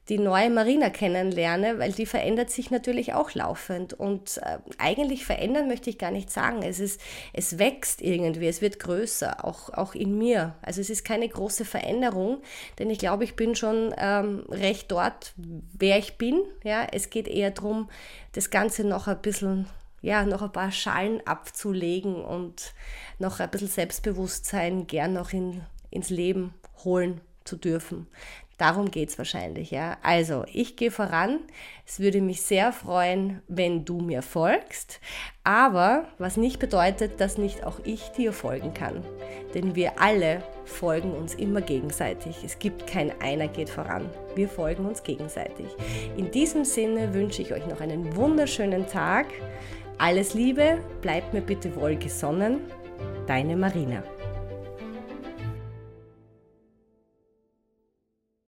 die 0.08 0.18
neue 0.18 0.50
Marina 0.50 0.90
kennenlerne, 0.90 1.78
weil 1.78 1.92
die 1.92 2.06
verändert 2.06 2.50
sich 2.50 2.70
natürlich 2.70 3.14
auch 3.14 3.34
laufend. 3.34 3.94
Und 3.94 4.38
äh, 4.38 4.58
eigentlich 4.78 5.24
verändern 5.24 5.68
möchte 5.68 5.90
ich 5.90 5.98
gar 5.98 6.10
nicht 6.10 6.30
sagen. 6.30 6.62
Es, 6.62 6.80
ist, 6.80 7.00
es 7.32 7.58
wächst 7.58 8.02
irgendwie, 8.02 8.48
es 8.48 8.60
wird 8.60 8.80
größer, 8.80 9.44
auch, 9.44 9.70
auch 9.70 9.94
in 9.94 10.18
mir. 10.18 10.56
Also 10.60 10.80
es 10.80 10.90
ist 10.90 11.04
keine 11.04 11.28
große 11.28 11.64
Veränderung, 11.64 12.42
denn 12.78 12.90
ich 12.90 12.98
glaube, 12.98 13.22
ich 13.24 13.36
bin 13.36 13.54
schon 13.54 13.94
ähm, 13.96 14.44
recht 14.48 14.90
dort, 14.90 15.34
wer 15.36 15.98
ich 15.98 16.18
bin. 16.18 16.42
Ja, 16.64 16.86
es 16.90 17.08
geht 17.08 17.28
eher 17.28 17.52
darum, 17.52 17.88
das 18.32 18.50
Ganze 18.50 18.84
noch 18.84 19.06
ein 19.06 19.22
bisschen 19.22 19.66
ja, 20.02 20.24
noch 20.24 20.42
ein 20.42 20.50
paar 20.50 20.72
Schalen 20.72 21.24
abzulegen 21.26 22.16
und 22.16 22.74
noch 23.20 23.38
ein 23.38 23.48
bisschen 23.50 23.68
Selbstbewusstsein 23.68 24.88
gern 24.88 25.12
noch 25.12 25.32
in, 25.32 25.62
ins 25.90 26.10
Leben 26.10 26.54
holen 26.82 27.20
zu 27.44 27.56
dürfen. 27.56 28.08
Darum 28.58 28.90
geht 28.90 29.08
es 29.08 29.18
wahrscheinlich, 29.18 29.70
ja. 29.70 29.96
Also, 30.02 30.44
ich 30.52 30.76
gehe 30.76 30.90
voran. 30.90 31.40
Es 31.86 31.98
würde 32.00 32.20
mich 32.20 32.42
sehr 32.42 32.72
freuen, 32.72 33.42
wenn 33.48 33.84
du 33.84 34.00
mir 34.00 34.22
folgst. 34.22 35.00
Aber 35.42 36.06
was 36.18 36.36
nicht 36.36 36.58
bedeutet, 36.58 37.20
dass 37.20 37.38
nicht 37.38 37.64
auch 37.64 37.80
ich 37.84 38.10
dir 38.10 38.32
folgen 38.32 38.72
kann. 38.72 39.04
Denn 39.54 39.74
wir 39.74 40.00
alle 40.00 40.42
folgen 40.64 41.12
uns 41.12 41.34
immer 41.34 41.60
gegenseitig. 41.60 42.36
Es 42.44 42.58
gibt 42.58 42.86
kein 42.86 43.12
einer 43.20 43.48
geht 43.48 43.68
voran. 43.68 44.08
Wir 44.34 44.48
folgen 44.48 44.86
uns 44.86 45.02
gegenseitig. 45.02 45.66
In 46.16 46.30
diesem 46.30 46.64
Sinne 46.64 47.12
wünsche 47.14 47.42
ich 47.42 47.52
euch 47.52 47.66
noch 47.66 47.80
einen 47.80 48.14
wunderschönen 48.16 48.86
Tag. 48.86 49.26
Alles 49.98 50.34
Liebe, 50.34 50.78
bleibt 51.00 51.34
mir 51.34 51.42
bitte 51.42 51.74
wohlgesonnen. 51.76 52.60
Deine 53.26 53.56
Marina. 53.56 54.02